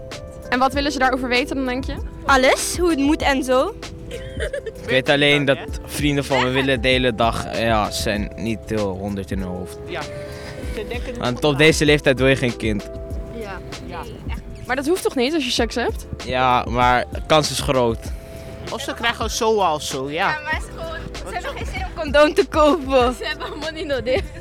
En 0.50 0.60
wat 0.60 0.74
willen 0.74 0.92
ze 0.92 1.00
daarover 1.00 1.30
weten 1.30 1.56
dan, 1.56 1.66
denk 1.66 1.84
je? 1.84 1.96
Alles, 2.26 2.78
hoe 2.78 2.90
het 2.90 3.00
moet 3.00 3.22
en 3.22 3.44
zo. 3.44 3.74
Ik 4.88 4.94
weet 4.94 5.10
alleen 5.10 5.46
dat 5.46 5.58
vrienden 5.86 6.26
van 6.26 6.44
me 6.44 6.50
willen 6.50 6.82
de 6.82 6.88
hele 6.88 7.16
dag, 7.16 7.58
ja, 7.58 7.92
zijn 7.92 8.32
niet 8.36 8.60
heel 8.66 8.98
honderd 9.00 9.32
in 9.32 9.40
hun 9.40 9.48
hoofd. 9.48 9.78
Ja. 9.88 10.02
Want 11.20 11.44
op 11.44 11.58
deze 11.58 11.86
leeftijd 11.86 12.20
wil 12.20 12.28
je 12.28 12.36
geen 12.36 12.58
kind. 12.58 12.90
Maar 14.66 14.76
dat 14.76 14.88
hoeft 14.88 15.04
toch 15.04 15.16
niet 15.16 15.34
als 15.34 15.46
je 15.46 15.52
seks 15.52 15.76
hebt? 15.76 16.08
Ja, 16.26 16.66
maar 16.70 17.06
de 17.12 17.22
kans 17.28 17.52
is 17.52 17.60
groot. 17.60 17.98
Of 18.72 18.82
ze 18.82 18.94
krijgen 18.94 19.30
SOA 19.30 19.74
of 19.74 19.82
zo, 19.82 20.10
ja. 20.10 20.38
maar 20.44 20.62
ze, 20.62 20.68
gewoon, 20.76 21.00
ze 21.28 21.34
hebben 21.34 21.52
geen 21.58 21.68
zin 21.74 21.86
om 21.86 21.94
condoom 21.96 22.34
te 22.34 22.46
kopen. 22.46 23.14
Ze 23.14 23.26
hebben 23.26 23.48
allemaal 23.48 23.72
niet 23.72 23.86
nodig. 23.86 24.22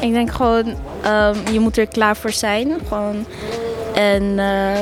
Ik 0.00 0.12
denk 0.12 0.32
gewoon, 0.32 0.76
ehm, 1.02 1.36
je 1.52 1.60
moet 1.60 1.78
er 1.78 1.86
klaar 1.86 2.16
voor 2.16 2.32
zijn. 2.32 2.78
Gewoon. 2.88 3.26
En 3.94 4.38
eh, 4.38 4.80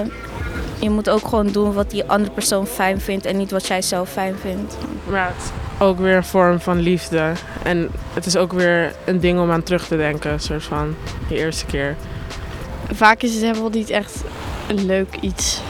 je 0.79 0.91
moet 0.91 1.11
ook 1.11 1.29
gewoon 1.29 1.47
doen 1.47 1.73
wat 1.73 1.91
die 1.91 2.05
andere 2.05 2.31
persoon 2.31 2.67
fijn 2.67 3.01
vindt 3.01 3.27
en 3.27 3.37
niet 3.37 3.51
wat 3.51 3.67
jij 3.67 3.83
zelf 3.83 4.11
fijn 4.11 4.37
vindt. 4.41 4.77
Maar 5.09 5.27
het 5.27 5.43
is 5.43 5.51
ook 5.79 5.99
weer 5.99 6.17
een 6.17 6.25
vorm 6.25 6.61
van 6.61 6.79
liefde. 6.79 7.33
En 7.63 7.91
het 8.15 8.27
is 8.27 8.37
ook 8.37 8.53
weer 8.53 8.95
een 9.05 9.21
ding 9.21 9.41
om 9.41 9.51
aan 9.51 9.63
terug 9.63 9.87
te 9.87 9.97
denken, 9.97 10.41
soort 10.41 10.65
van 10.65 10.97
je 11.29 11.37
eerste 11.37 11.67
keer. 11.67 11.97
Vaak 12.93 13.23
is 13.23 13.35
het 13.35 13.43
helemaal 13.43 13.71
niet 13.71 13.91
echt 13.91 14.25
een 14.69 14.87
leuk 14.87 15.17
iets. 15.21 15.61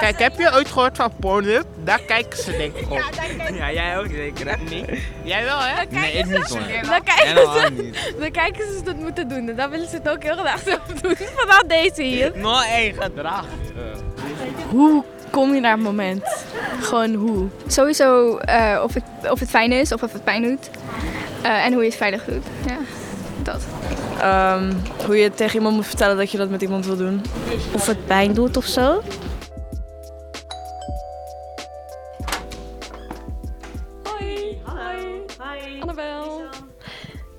Kijk, 0.00 0.18
heb 0.18 0.38
je 0.38 0.54
ooit 0.54 0.68
gehoord 0.68 0.96
van 0.96 1.12
Pornhub? 1.20 1.64
Daar 1.84 2.00
kijken 2.00 2.38
ze 2.38 2.50
denk 2.50 2.76
ik 2.76 2.90
op. 2.90 3.10
Ja, 3.54 3.72
jij 3.72 3.98
ook 3.98 4.06
zeker, 4.10 4.48
hè? 4.48 4.56
Nee. 4.56 5.04
Jij 5.22 5.44
wel, 5.44 5.58
hè? 5.58 5.84
Nee, 5.90 6.12
ik 6.12 6.26
niet 6.26 6.48
hoor. 6.48 6.60
Dan 6.82 7.02
kijken, 7.02 7.36
ze, 7.36 8.14
dan 8.18 8.30
kijken 8.30 8.64
ze 8.76 8.82
dat 8.84 8.96
moeten 8.96 9.28
doen. 9.28 9.48
En 9.48 9.56
dan 9.56 9.70
willen 9.70 9.88
ze 9.88 9.96
het 9.96 10.08
ook 10.08 10.22
heel 10.22 10.36
graag 10.36 10.60
zelf 10.64 10.82
doen. 11.00 11.16
Vandaar 11.36 11.64
deze 11.66 12.02
hier. 12.02 12.32
Nog 12.34 12.64
één 12.64 12.94
gedrag. 12.94 13.44
Hoe 14.70 15.04
kom 15.30 15.54
je 15.54 15.60
naar 15.60 15.72
het 15.72 15.82
moment? 15.82 16.44
Gewoon 16.80 17.14
hoe? 17.14 17.48
Sowieso 17.66 18.36
eh, 18.36 18.80
of, 18.84 18.94
het, 18.94 19.04
of 19.30 19.40
het 19.40 19.50
fijn 19.50 19.72
is 19.72 19.92
of 19.92 20.02
of 20.02 20.12
het 20.12 20.24
pijn 20.24 20.42
doet. 20.42 20.70
Eh, 21.42 21.64
en 21.64 21.72
hoe 21.72 21.82
je 21.82 21.88
het 21.88 21.98
veilig 21.98 22.24
doet. 22.24 22.44
Ja, 22.66 22.78
dat. 23.42 23.66
Ehm, 24.20 24.72
hoe 25.06 25.16
je 25.16 25.30
tegen 25.30 25.56
iemand 25.56 25.76
moet 25.76 25.86
vertellen 25.86 26.16
dat 26.16 26.30
je 26.30 26.38
dat 26.38 26.50
met 26.50 26.62
iemand 26.62 26.86
wil 26.86 26.96
doen. 26.96 27.22
Of 27.72 27.86
het 27.86 28.06
pijn 28.06 28.34
doet 28.34 28.56
of 28.56 28.64
zo? 28.64 29.02
Annabel. 35.80 36.40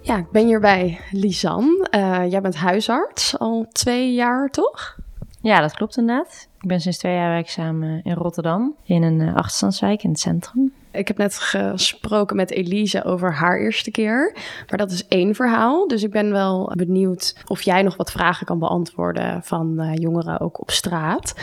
Ja, 0.02 0.18
ik 0.18 0.32
ben 0.32 0.46
hier 0.46 0.60
bij 0.60 1.00
Lisanne. 1.12 1.88
Eh, 1.90 2.32
jij 2.32 2.42
bent 2.42 2.56
huisarts 2.56 3.40
al 3.40 3.66
twee 3.72 4.14
jaar, 4.14 4.50
toch? 4.50 4.96
Ja, 5.42 5.62
dat 5.62 5.74
klopt 5.74 5.98
inderdaad. 5.98 6.47
Ik 6.62 6.68
ben 6.68 6.82
sinds 6.82 6.98
twee 6.98 7.14
jaar 7.14 7.30
werkzaam 7.30 7.84
in 7.84 8.14
Rotterdam, 8.14 8.76
in 8.84 9.04
een 9.04 9.22
eh, 9.22 9.36
achterstandswijk 9.36 10.04
in 10.04 10.10
het 10.10 10.20
centrum. 10.20 10.74
Ik 10.92 11.08
heb 11.08 11.18
net 11.18 11.40
gesproken 11.40 12.36
met 12.36 12.52
Elise 12.52 13.04
over 13.04 13.34
haar 13.34 13.60
eerste 13.60 13.92
keer. 13.92 14.36
Maar 14.70 14.78
dat 14.78 14.92
is 14.92 15.08
één 15.08 15.36
verhaal. 15.36 15.88
Dus 15.88 16.04
ik 16.04 16.12
ben 16.12 16.32
wel 16.32 16.72
benieuwd 16.76 17.36
of 17.48 17.62
jij 17.62 17.82
nog 17.82 17.96
wat 17.96 18.12
vragen 18.12 18.46
kan 18.46 18.60
beantwoorden 18.60 19.44
van 19.44 19.80
eh, 19.80 19.96
jongeren 19.96 20.40
ook 20.40 20.62
op 20.62 20.72
straat. 20.72 21.34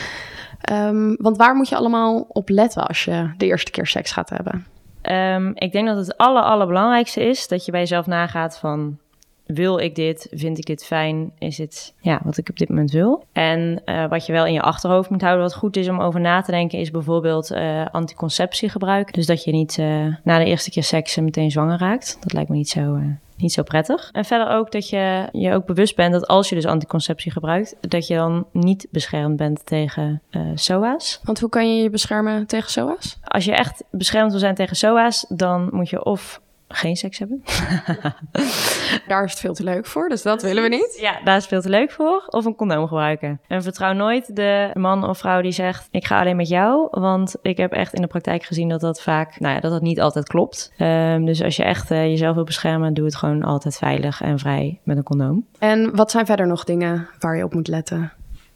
Ehm, 0.61 1.15
want 1.17 1.37
waar 1.37 1.55
moet 1.55 1.69
je 1.69 1.77
allemaal 1.77 2.27
op 2.29 2.49
letten 2.49 2.87
als 2.87 3.05
je 3.05 3.31
de 3.37 3.47
eerste 3.47 3.71
keer 3.71 3.87
seks 3.87 4.13
gaat 4.13 4.31
hebben? 4.31 4.67
Ehm, 5.01 5.51
ik 5.55 5.73
denk 5.73 5.87
dat 5.87 5.97
het 5.97 6.17
aller, 6.17 6.43
allerbelangrijkste 6.43 7.25
is 7.25 7.49
dat 7.49 7.65
je 7.65 7.71
bij 7.71 7.81
jezelf 7.81 8.07
nagaat 8.07 8.59
van... 8.59 8.99
Wil 9.47 9.79
ik 9.79 9.95
dit? 9.95 10.29
Vind 10.31 10.59
ik 10.59 10.67
dit 10.67 10.85
fijn? 10.85 11.33
Is 11.39 11.59
het 11.59 11.95
ja, 12.01 12.21
wat 12.25 12.37
ik 12.37 12.49
op 12.49 12.59
dit 12.59 12.69
moment 12.69 12.91
wil? 12.91 13.25
En 13.33 13.83
eh, 13.85 14.09
wat 14.09 14.27
je 14.27 14.33
wel 14.33 14.47
in 14.47 14.53
je 14.53 14.63
achterhoofd 14.63 15.11
moet 15.11 15.21
houden, 15.21 15.43
wat 15.43 15.55
goed 15.55 15.77
is 15.77 15.89
om 15.89 16.01
over 16.01 16.21
na 16.21 16.41
te 16.41 16.51
denken, 16.51 16.79
is 16.79 16.91
bijvoorbeeld 16.91 17.51
eh 17.51 17.87
anticonceptiegebruik. 17.87 19.15
Dus 19.15 19.27
dat 19.27 19.45
je 19.45 19.53
niet 19.53 19.79
eh, 19.79 20.07
na 20.23 20.39
de 20.39 20.45
eerste 20.45 20.71
keer 20.71 20.83
seks 20.83 21.17
meteen 21.17 21.51
zwanger 21.51 21.79
raakt. 21.79 22.17
Dat 22.21 22.33
lijkt 22.33 22.51
me 22.51 22.57
niet 22.57 22.69
zo, 22.69 23.01
niet 23.37 23.53
zo 23.53 23.63
prettig. 23.63 24.11
En 24.13 24.25
verder 24.25 24.49
ook 24.49 24.73
dat 24.73 24.89
je 24.89 25.29
je 25.33 25.53
ook 25.53 25.67
bewust 25.67 25.97
bent 25.97 26.13
dat 26.13 26.27
als 26.27 26.49
je 26.49 26.55
dus 26.55 26.67
anticonceptie 26.67 27.33
gebruikt, 27.33 27.77
dat 27.81 28.07
je 28.07 28.15
dan 28.15 28.47
niet 28.53 28.87
beschermd 28.91 29.37
bent 29.37 29.67
tegen 29.67 30.23
eh 30.31 30.43
SOA's. 30.55 31.21
Want 31.25 31.41
hoe 31.41 31.49
kan 31.49 31.77
je 31.77 31.83
je 31.83 31.91
beschermen 31.91 32.47
tegen 32.47 32.71
SOA's? 32.71 33.19
Als 33.25 33.45
je 33.45 33.55
echt 33.55 33.85
beschermd 33.91 34.31
wil 34.31 34.41
zijn 34.41 34.55
tegen 34.55 34.77
SOA's, 34.77 35.27
dan 35.29 35.69
moet 35.73 35.91
je 35.91 36.05
of 36.05 36.43
geen 36.77 36.97
seks 36.97 37.19
hebben. 37.19 37.43
Daar 39.09 39.25
is 39.25 39.31
het 39.31 39.41
veel 39.41 39.55
te 39.55 39.65
leuk 39.65 39.87
voor, 39.87 40.09
dus 40.09 40.23
dat 40.23 40.43
willen 40.43 40.63
we 40.63 40.69
niet. 40.69 40.99
Ja, 41.01 41.21
daar 41.25 41.37
is 41.37 41.43
het 41.43 41.53
veel 41.53 41.61
te 41.61 41.69
leuk 41.69 41.91
voor. 41.91 42.25
Of 42.27 42.45
een 42.45 42.55
condoom 42.55 42.87
gebruiken. 42.87 43.41
En 43.49 43.63
vertrouw 43.63 43.93
nooit 43.93 44.37
de 44.37 44.71
man 44.75 45.09
of 45.09 45.19
vrouw 45.19 45.41
die 45.41 45.53
zegt: 45.53 45.89
Ik 45.91 46.05
ga 46.05 46.21
alleen 46.21 46.37
met 46.37 46.49
jou. 46.49 46.89
Want 46.91 47.37
ik 47.43 47.57
heb 47.57 47.73
echt 47.73 47.95
in 47.95 48.03
de 48.03 48.07
praktijk 48.07 48.43
gezien 48.43 48.69
dat 48.69 48.81
dat 48.81 49.03
vaak, 49.03 49.41
nou 49.41 49.55
ja, 49.55 49.61
dat 49.61 49.71
dat 49.71 49.83
niet 49.83 50.01
altijd 50.01 50.27
klopt. 50.27 50.73
Ehm, 50.77 51.25
dus 51.25 51.43
als 51.43 51.57
je 51.57 51.65
echt 51.65 51.91
eh, 51.91 52.07
jezelf 52.07 52.35
wil 52.35 52.45
beschermen, 52.45 52.95
doe 52.95 53.05
het 53.05 53.17
gewoon 53.17 53.43
altijd 53.43 53.77
veilig 53.77 54.21
en 54.21 54.39
vrij 54.39 54.81
met 54.83 54.97
een 54.97 55.03
condoom. 55.03 55.47
En 55.59 55.97
wat 55.97 56.11
zijn 56.11 56.27
verder 56.27 56.47
nog 56.47 56.65
dingen 56.65 57.09
waar 57.19 57.37
je 57.37 57.45
op 57.45 57.55
moet 57.55 57.69
letten? 57.69 58.13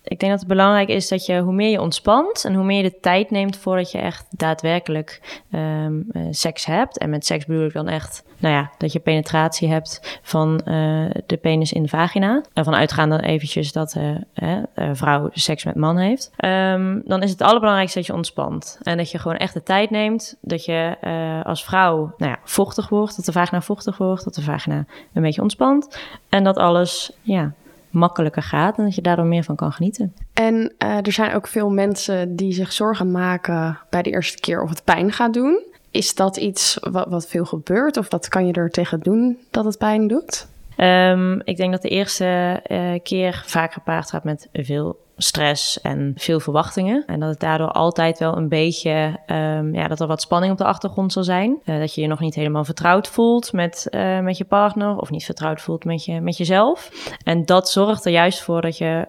Ik 0.09 0.19
denk 0.19 0.33
dat 0.33 0.41
het 0.41 0.49
belangrijk 0.49 0.89
is 0.89 1.09
dat 1.09 1.27
je 1.27 1.41
hoe 1.41 1.53
meer 1.53 1.71
je 1.71 1.81
ontspant 1.81 2.45
en 2.45 2.55
hoe 2.55 2.65
meer 2.65 2.83
je 2.83 2.91
de 2.91 3.01
tijd 3.01 3.31
neemt 3.31 3.57
voordat 3.57 3.91
je 3.91 3.99
echt 3.99 4.27
daadwerkelijk 4.31 5.41
um, 5.53 6.07
uh, 6.13 6.23
seks 6.31 6.67
hebt. 6.67 6.99
En 6.99 7.11
met 7.11 7.27
seks 7.27 7.47
bedoel 7.47 7.67
ik 7.67 7.73
dan 7.73 7.89
echt, 7.89 8.25
nou 8.39 8.55
ja, 8.55 8.71
dat 8.79 8.93
je 8.93 8.99
penetratie 8.99 9.69
hebt 9.69 10.19
van 10.23 10.61
uh, 10.65 11.11
de 11.27 11.37
penis 11.37 11.73
in 11.73 11.83
de 11.83 11.89
vagina. 11.89 12.43
Ervan 12.55 12.75
uitgaan 12.75 13.09
dan 13.09 13.21
eventjes 13.21 13.73
dat 13.73 13.97
uh, 13.97 14.63
vrouw 14.93 15.29
seks 15.33 15.65
met 15.65 15.75
man 15.75 15.99
heeft. 15.99 16.31
Um, 16.45 17.03
dan 17.05 17.23
is 17.23 17.31
het 17.31 17.43
allerbelangrijkste 17.43 17.99
dat 17.99 18.07
je 18.07 18.15
ontspant. 18.15 18.79
En 18.83 18.97
dat 18.97 19.11
je 19.11 19.19
gewoon 19.19 19.37
echt 19.37 19.55
de 19.55 19.63
tijd 19.63 19.91
neemt. 19.91 20.37
Dat 20.41 20.65
je 20.65 20.97
als 21.45 21.65
vrouw, 21.65 22.15
nou 22.19 22.31
ja, 22.31 22.39
vochtig 22.45 22.89
wordt. 22.89 23.17
Dat 23.17 23.25
de 23.25 23.33
vagina 23.33 23.61
vochtig 23.61 23.99
wordt. 23.99 24.25
Dat 24.25 24.35
de 24.35 24.43
vagina 24.43 24.85
een 25.13 25.23
beetje 25.23 25.43
ontspant. 25.43 25.99
En 26.29 26.45
dat 26.45 26.57
alles, 26.57 27.13
ja 27.23 27.53
makkelijker 27.91 28.43
gaat 28.43 28.79
en 28.79 28.85
dat 28.85 28.95
je 28.95 29.03
daardoor 29.03 29.27
meer 29.27 29.45
van 29.45 29.57
kan 29.57 29.73
genieten. 29.73 30.15
En 30.33 30.55
uh, 30.55 30.97
er 30.97 31.13
zijn 31.13 31.35
ook 31.35 31.47
veel 31.47 31.71
mensen 31.71 32.37
die 32.37 32.53
zich 32.53 32.73
zorgen 32.73 33.11
maken 33.11 33.79
bij 33.91 34.03
de 34.03 34.11
eerste 34.11 34.41
keer 34.41 34.63
of 34.63 34.69
het 34.69 34.85
pijn 34.85 35.13
gaat 35.13 35.35
doen. 35.35 35.63
Is 35.91 36.15
dat 36.15 36.37
iets 36.37 36.79
wat 36.91 37.27
veel 37.27 37.45
gebeurt 37.45 37.97
of 37.97 38.11
wat 38.11 38.29
kan 38.29 38.47
je 38.47 38.53
er 38.53 38.71
tegen 38.71 39.01
doen 39.01 39.39
dat 39.51 39.65
het 39.65 39.79
pijn 39.79 40.09
doet? 40.09 40.47
Um, 40.81 41.41
ik 41.45 41.57
denk 41.57 41.73
dat 41.73 41.83
de 41.83 41.89
eerste 41.89 42.61
uh, 42.67 42.99
keer 43.03 43.43
vaak 43.47 43.73
gepaard 43.73 44.11
gaat 44.11 44.25
met 44.25 44.49
veel 44.53 44.99
stress 45.17 45.81
en 45.81 46.13
veel 46.17 46.41
verwachtingen. 46.41 47.05
En 47.07 47.21
dat 47.21 47.29
het 47.29 47.41
daardoor 47.41 47.71
altijd 47.71 48.19
wel 48.19 48.37
een 48.37 48.49
beetje, 48.49 49.19
um, 49.27 49.75
ja, 49.75 49.89
dat 49.89 50.01
er 50.01 50.07
wat 50.07 50.21
spanning 50.21 50.53
op 50.53 50.59
de 50.59 50.65
achtergrond 50.65 51.13
zal 51.13 51.25
zijn. 51.25 51.59
Uh, 51.65 51.79
dat 51.79 51.95
je 51.95 52.01
je 52.01 52.07
nog 52.07 52.21
niet 52.21 52.35
helemaal 52.35 52.65
vertrouwd 52.65 53.09
voelt 53.09 53.53
met, 53.53 53.87
uh, 53.91 54.21
met 54.21 54.39
je 54.39 54.45
partner 54.45 54.97
of 54.97 55.11
niet 55.11 55.25
vertrouwd 55.25 55.61
voelt 55.61 55.85
met, 55.85 56.05
je, 56.05 56.21
met 56.21 56.37
jezelf. 56.37 56.91
En 57.25 57.45
dat 57.45 57.71
zorgt 57.71 58.05
er 58.05 58.13
juist 58.13 58.43
voor 58.43 58.61
dat 58.61 58.79
je 58.79 59.09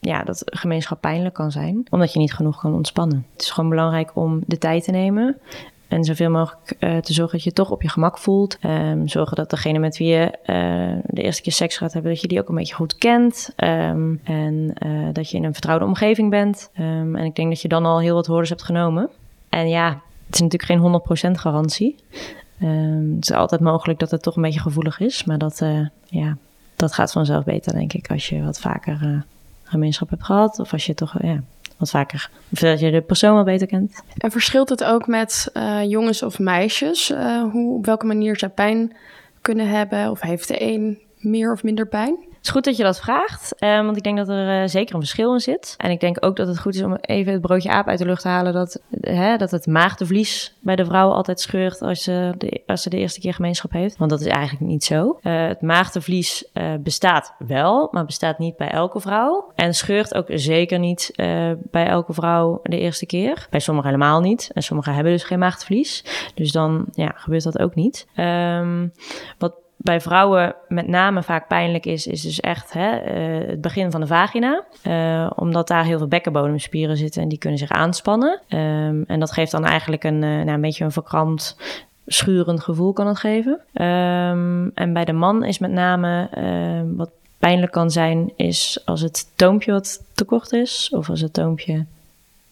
ja, 0.00 0.22
dat 0.22 0.42
gemeenschap 0.44 1.00
pijnlijk 1.00 1.34
kan 1.34 1.50
zijn, 1.50 1.86
omdat 1.90 2.12
je 2.12 2.18
niet 2.18 2.34
genoeg 2.34 2.60
kan 2.60 2.74
ontspannen. 2.74 3.26
Het 3.32 3.42
is 3.42 3.50
gewoon 3.50 3.70
belangrijk 3.70 4.10
om 4.14 4.42
de 4.46 4.58
tijd 4.58 4.84
te 4.84 4.90
nemen 4.90 5.40
en 5.88 6.04
zoveel 6.04 6.30
mogelijk 6.30 6.74
uh, 6.80 6.96
te 6.96 7.12
zorgen 7.12 7.36
dat 7.36 7.44
je, 7.44 7.52
toch 7.52 7.70
op 7.70 7.82
je 7.82 7.88
gemak 7.88 8.18
voelt. 8.18 8.58
Um, 8.64 9.08
zorgen 9.08 9.36
dat 9.36 9.50
degene 9.50 9.78
met 9.78 9.96
wie 9.96 10.08
je 10.08 10.24
uh, 10.46 11.02
de 11.06 11.22
eerste 11.22 11.42
keer 11.42 11.52
seks 11.52 11.76
gaat 11.76 11.92
hebben, 11.92 12.12
dat 12.12 12.20
je 12.20 12.28
die 12.28 12.40
ook 12.40 12.48
een 12.48 12.54
beetje 12.54 12.74
goed 12.74 12.98
kent. 12.98 13.52
Um, 13.56 14.20
en 14.24 14.74
uh, 14.86 15.08
dat 15.12 15.30
je 15.30 15.36
in 15.36 15.44
een 15.44 15.52
vertrouwde 15.52 15.84
omgeving 15.84 16.30
bent. 16.30 16.70
Um, 16.78 17.16
en 17.16 17.24
ik 17.24 17.34
denk 17.34 17.48
dat 17.48 17.62
je 17.62 17.68
dan 17.68 17.84
al 17.84 18.00
heel 18.00 18.14
wat 18.14 18.26
hordes 18.26 18.48
hebt 18.48 18.62
genomen. 18.62 19.08
En 19.48 19.68
ja, 19.68 19.88
het 20.26 20.34
is 20.34 20.40
natuurlijk 20.40 20.82
geen 20.82 21.30
100% 21.30 21.40
garantie. 21.40 21.96
het 22.58 23.22
is 23.22 23.32
altijd 23.32 23.60
mogelijk 23.60 23.98
dat 23.98 24.10
het 24.10 24.22
toch 24.22 24.36
een 24.36 24.42
beetje 24.42 24.60
gevoelig 24.60 25.00
is. 25.00 25.24
Maar 25.24 25.38
dat, 25.38 25.62
ja, 26.04 26.36
dat 26.76 26.92
gaat 26.92 27.12
vanzelf 27.12 27.44
beter, 27.44 27.72
denk 27.72 27.92
ik, 27.92 28.10
als 28.10 28.28
je 28.28 28.42
wat 28.42 28.60
vaker 28.60 29.24
gemeenschap 29.64 30.10
hebt 30.10 30.24
gehad. 30.24 30.58
Of 30.58 30.72
als 30.72 30.86
je 30.86 30.94
toch 30.94 31.22
ja, 31.22 31.42
wat 31.76 31.90
vaker. 31.90 32.30
Of 32.52 32.58
dat 32.58 32.80
je 32.80 32.90
de 32.90 33.02
persoon 33.02 33.34
wel 33.34 33.44
beter 33.44 33.66
kent. 33.66 34.02
En 34.18 34.30
verschilt 34.30 34.68
het 34.68 34.84
ook 34.84 35.06
met 35.06 35.50
uh, 35.54 35.82
jongens 35.84 36.22
of 36.22 36.38
meisjes? 36.38 37.10
Uh, 37.10 37.42
hoe, 37.52 37.76
op 37.76 37.86
welke 37.86 38.06
manier 38.06 38.38
zij 38.38 38.48
pijn 38.48 38.96
kunnen 39.40 39.68
hebben? 39.68 40.10
Of 40.10 40.20
heeft 40.20 40.48
de 40.48 40.62
een 40.62 40.98
meer 41.18 41.52
of 41.52 41.62
minder 41.62 41.86
pijn? 41.86 42.16
Is 42.46 42.52
goed 42.52 42.64
dat 42.64 42.76
je 42.76 42.82
dat 42.82 43.00
vraagt, 43.00 43.62
um, 43.62 43.84
want 43.84 43.96
ik 43.96 44.02
denk 44.02 44.16
dat 44.16 44.28
er 44.28 44.62
uh, 44.62 44.68
zeker 44.68 44.94
een 44.94 45.00
verschil 45.00 45.32
in 45.32 45.40
zit. 45.40 45.74
En 45.76 45.90
ik 45.90 46.00
denk 46.00 46.24
ook 46.24 46.36
dat 46.36 46.46
het 46.46 46.58
goed 46.58 46.74
is 46.74 46.82
om 46.82 46.96
even 47.00 47.32
het 47.32 47.40
broodje 47.40 47.70
aap 47.70 47.88
uit 47.88 47.98
de 47.98 48.04
lucht 48.04 48.22
te 48.22 48.28
halen. 48.28 48.52
Dat, 48.52 48.80
hè, 49.00 49.36
dat 49.36 49.50
het 49.50 49.66
maagdevlies 49.66 50.56
bij 50.60 50.76
de 50.76 50.84
vrouw 50.84 51.10
altijd 51.10 51.40
scheurt 51.40 51.82
als 51.82 52.02
ze, 52.02 52.34
de, 52.38 52.62
als 52.66 52.82
ze 52.82 52.90
de 52.90 52.96
eerste 52.96 53.20
keer 53.20 53.34
gemeenschap 53.34 53.72
heeft. 53.72 53.96
Want 53.96 54.10
dat 54.10 54.20
is 54.20 54.26
eigenlijk 54.26 54.66
niet 54.66 54.84
zo. 54.84 55.18
Het 55.22 55.60
maagdevlies 55.60 56.50
bestaat 56.80 57.34
wel, 57.38 57.88
maar 57.90 58.04
bestaat 58.04 58.38
niet 58.38 58.56
bij 58.56 58.70
elke 58.70 59.00
vrouw. 59.00 59.52
En 59.54 59.74
scheurt 59.74 60.14
ook 60.14 60.26
zeker 60.28 60.78
niet 60.78 61.10
bij 61.70 61.86
elke 61.86 62.12
vrouw 62.12 62.60
de 62.62 62.78
eerste 62.78 63.06
keer. 63.06 63.46
Bij 63.50 63.60
sommigen 63.60 63.90
helemaal 63.90 64.20
niet. 64.20 64.50
En 64.52 64.62
sommigen 64.62 64.94
hebben 64.94 65.12
dus 65.12 65.24
geen 65.24 65.38
maagdevlies. 65.38 66.04
Dus 66.34 66.52
dan 66.52 66.86
ja, 66.92 67.12
gebeurt 67.14 67.44
dat 67.44 67.58
ook 67.58 67.74
niet. 67.74 68.06
Um, 68.16 68.92
wat 69.38 69.64
bij 69.86 70.00
vrouwen 70.00 70.54
met 70.68 70.86
name 70.86 71.22
vaak 71.22 71.48
pijnlijk 71.48 71.86
is, 71.86 72.06
is 72.06 72.22
dus 72.22 72.40
echt 72.40 72.72
hè, 72.72 73.16
uh, 73.40 73.48
het 73.48 73.60
begin 73.60 73.90
van 73.90 74.00
de 74.00 74.06
vagina. 74.06 74.64
Uh, 74.86 75.30
omdat 75.34 75.68
daar 75.68 75.84
heel 75.84 75.98
veel 75.98 76.08
bekkenbodemspieren 76.08 76.96
zitten 76.96 77.22
en 77.22 77.28
die 77.28 77.38
kunnen 77.38 77.58
zich 77.58 77.70
aanspannen. 77.70 78.40
Um, 78.48 79.04
en 79.06 79.20
dat 79.20 79.32
geeft 79.32 79.50
dan 79.50 79.64
eigenlijk 79.64 80.04
een, 80.04 80.22
uh, 80.22 80.30
nou, 80.30 80.48
een 80.48 80.60
beetje 80.60 80.84
een 80.84 80.92
verkrampt, 80.92 81.56
schurend 82.06 82.60
gevoel 82.60 82.92
kan 82.92 83.06
het 83.06 83.18
geven. 83.18 83.52
Um, 83.52 84.70
en 84.74 84.92
bij 84.92 85.04
de 85.04 85.12
man 85.12 85.44
is 85.44 85.58
met 85.58 85.70
name 85.70 86.28
wat 86.96 87.10
pijnlijk 87.38 87.72
kan 87.72 87.90
zijn, 87.90 88.32
is 88.36 88.82
als 88.84 89.00
het 89.00 89.32
toompje 89.36 89.72
wat 89.72 90.04
te 90.14 90.24
kort 90.24 90.52
is. 90.52 90.90
Of 90.94 91.10
als 91.10 91.20
het 91.20 91.32
toompje 91.32 91.84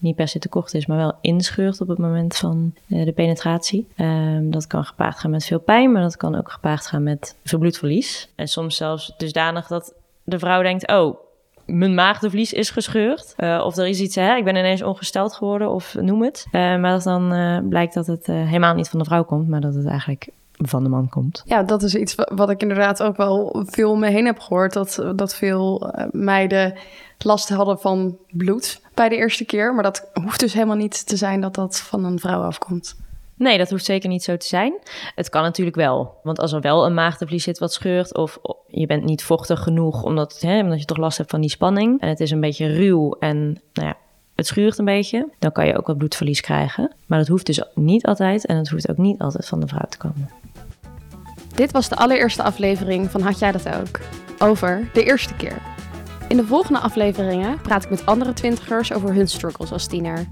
niet 0.05 0.17
per 0.17 0.29
se 0.29 0.39
te 0.39 0.49
kort 0.49 0.75
is, 0.75 0.87
maar 0.87 0.97
wel 0.97 1.19
inscheurt 1.21 1.81
op 1.81 1.89
het 1.89 1.99
moment 1.99 2.37
van 2.37 2.75
uh, 2.89 3.05
de 3.05 3.13
penetratie. 3.13 3.87
Um, 3.97 4.51
dat 4.51 4.67
kan 4.67 4.85
gepaard 4.85 5.19
gaan 5.19 5.31
met 5.31 5.45
veel 5.45 5.61
pijn, 5.61 5.93
maar 5.93 6.03
dat 6.03 6.17
kan 6.17 6.35
ook 6.35 6.51
gepaard 6.51 6.87
gaan 6.87 7.03
met 7.03 7.37
verbloedverlies. 7.45 8.29
En 8.35 8.49
soms 8.49 8.77
zelfs 8.77 9.15
dusdanig 9.17 9.67
dat 9.67 9.95
de 10.25 10.39
vrouw 10.39 10.63
denkt: 10.63 10.89
Oh, 10.89 11.19
mijn 11.67 11.95
maagdevlies 11.95 12.53
is 12.53 12.71
gescheurd. 12.71 13.35
Uh, 13.37 13.63
of 13.65 13.77
er 13.77 13.87
is 13.87 14.01
iets, 14.01 14.15
hè, 14.15 14.37
ik 14.37 14.45
ben 14.45 14.57
ineens 14.57 14.83
ongesteld 14.83 15.35
geworden, 15.35 15.71
of 15.71 15.95
noem 16.01 16.23
het. 16.23 16.47
Uh, 16.47 16.53
maar 16.53 16.91
dat 16.91 17.03
dan 17.03 17.69
blijkt 17.69 17.95
dat 17.95 18.07
het 18.07 18.27
helemaal 18.27 18.75
niet 18.75 18.89
van 18.89 18.99
de 18.99 19.05
vrouw 19.05 19.25
komt, 19.25 19.49
maar 19.49 19.61
dat 19.61 19.75
het 19.75 19.87
eigenlijk 19.87 20.29
van 20.57 20.83
de 20.83 20.89
man 20.89 21.09
komt. 21.09 21.43
Ja, 21.47 21.63
dat 21.63 21.83
is 21.83 21.95
iets 21.95 22.15
wat 22.35 22.51
ik 22.51 22.63
inderdaad 22.63 23.03
ook 23.03 23.17
wel 23.17 23.65
veel 23.69 23.91
om 23.91 23.99
me 23.99 24.09
heen 24.09 24.27
heb 24.27 24.39
gehoord. 24.39 24.73
Dat, 24.73 25.05
dat 25.17 25.35
veel 25.35 25.93
meiden 26.11 26.75
last 27.19 27.49
hadden 27.49 27.79
van 27.79 28.17
bloed 28.31 28.81
bij 28.95 29.09
de 29.09 29.17
eerste 29.17 29.45
keer. 29.45 29.75
Maar 29.75 29.83
dat 29.83 30.11
hoeft 30.13 30.41
dus 30.41 30.53
helemaal 30.53 30.77
niet 30.77 31.07
te 31.07 31.17
zijn 31.17 31.41
dat 31.41 31.55
dat 31.55 31.81
van 31.81 32.05
een 32.05 32.19
vrouw 32.19 32.43
afkomt. 32.43 32.97
Nee, 33.37 33.59
dat 33.59 33.71
hoeft 33.71 33.85
zeker 33.85 34.09
niet 34.09 34.23
zo 34.23 34.37
te 34.37 34.47
zijn. 34.47 34.75
Het 35.15 35.29
kan 35.29 35.43
natuurlijk 35.43 35.77
wel. 35.77 36.21
Want 36.23 36.39
als 36.39 36.53
er 36.53 36.61
wel 36.61 36.87
een 36.87 36.95
maagdevlies 36.95 37.45
zit 37.45 37.59
wat 37.59 37.73
scheurt... 37.73 38.15
of 38.15 38.39
je 38.67 38.87
bent 38.87 39.05
niet 39.05 39.25
vochtig 39.25 39.63
genoeg 39.63 40.03
omdat, 40.03 40.41
hè, 40.41 40.61
omdat 40.61 40.79
je 40.79 40.85
toch 40.85 40.97
last 40.97 41.19
hebt 41.19 41.31
van 41.31 41.41
die 41.41 41.51
spanning... 41.51 42.01
en 42.01 42.09
het 42.09 42.21
is 42.21 42.31
een 42.31 42.41
beetje 42.41 42.67
ruw 42.67 43.17
en 43.19 43.63
nou 43.73 43.89
ja, 43.89 43.97
het 44.35 44.47
schuurt 44.47 44.79
een 44.79 44.85
beetje... 44.85 45.29
dan 45.39 45.53
kan 45.53 45.67
je 45.67 45.77
ook 45.77 45.87
wat 45.87 45.99
bloedverlies 45.99 46.41
krijgen. 46.41 46.93
Maar 47.07 47.19
dat 47.19 47.29
hoeft 47.29 47.47
dus 47.47 47.63
niet 47.75 48.07
altijd 48.07 48.47
en 48.47 48.57
het 48.57 48.69
hoeft 48.69 48.91
ook 48.91 48.97
niet 48.97 49.21
altijd 49.21 49.47
van 49.47 49.61
de 49.61 49.67
vrouw 49.67 49.87
te 49.89 49.99
komen. 49.99 50.31
Dit 51.55 51.73
was 51.73 51.89
de 51.89 51.97
allereerste 51.97 52.43
aflevering 52.43 53.11
van 53.11 53.21
Had 53.21 53.39
jij 53.39 53.53
dat 53.53 53.69
ook? 53.69 54.01
Over 54.39 54.89
de 54.93 55.05
eerste 55.05 55.35
keer. 55.35 55.63
In 56.29 56.37
de 56.37 56.45
volgende 56.45 56.79
afleveringen 56.79 57.61
praat 57.61 57.85
ik 57.85 57.91
met 57.91 58.07
andere 58.07 58.33
twintigers 58.33 58.93
over 58.93 59.15
hun 59.15 59.29
struggles 59.29 59.73
als 59.73 59.87
tiener. 59.87 60.27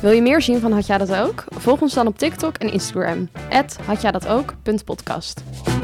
Wil 0.00 0.10
je 0.10 0.22
meer 0.22 0.42
zien 0.42 0.60
van 0.60 0.72
Had 0.72 0.86
jij 0.86 0.98
dat 0.98 1.14
ook? 1.14 1.44
Volg 1.48 1.80
ons 1.80 1.94
dan 1.94 2.06
op 2.06 2.18
TikTok 2.18 2.56
en 2.56 2.72
Instagram. 2.72 3.28
Had 3.84 4.00
jij 4.00 4.10
dat. 4.10 5.79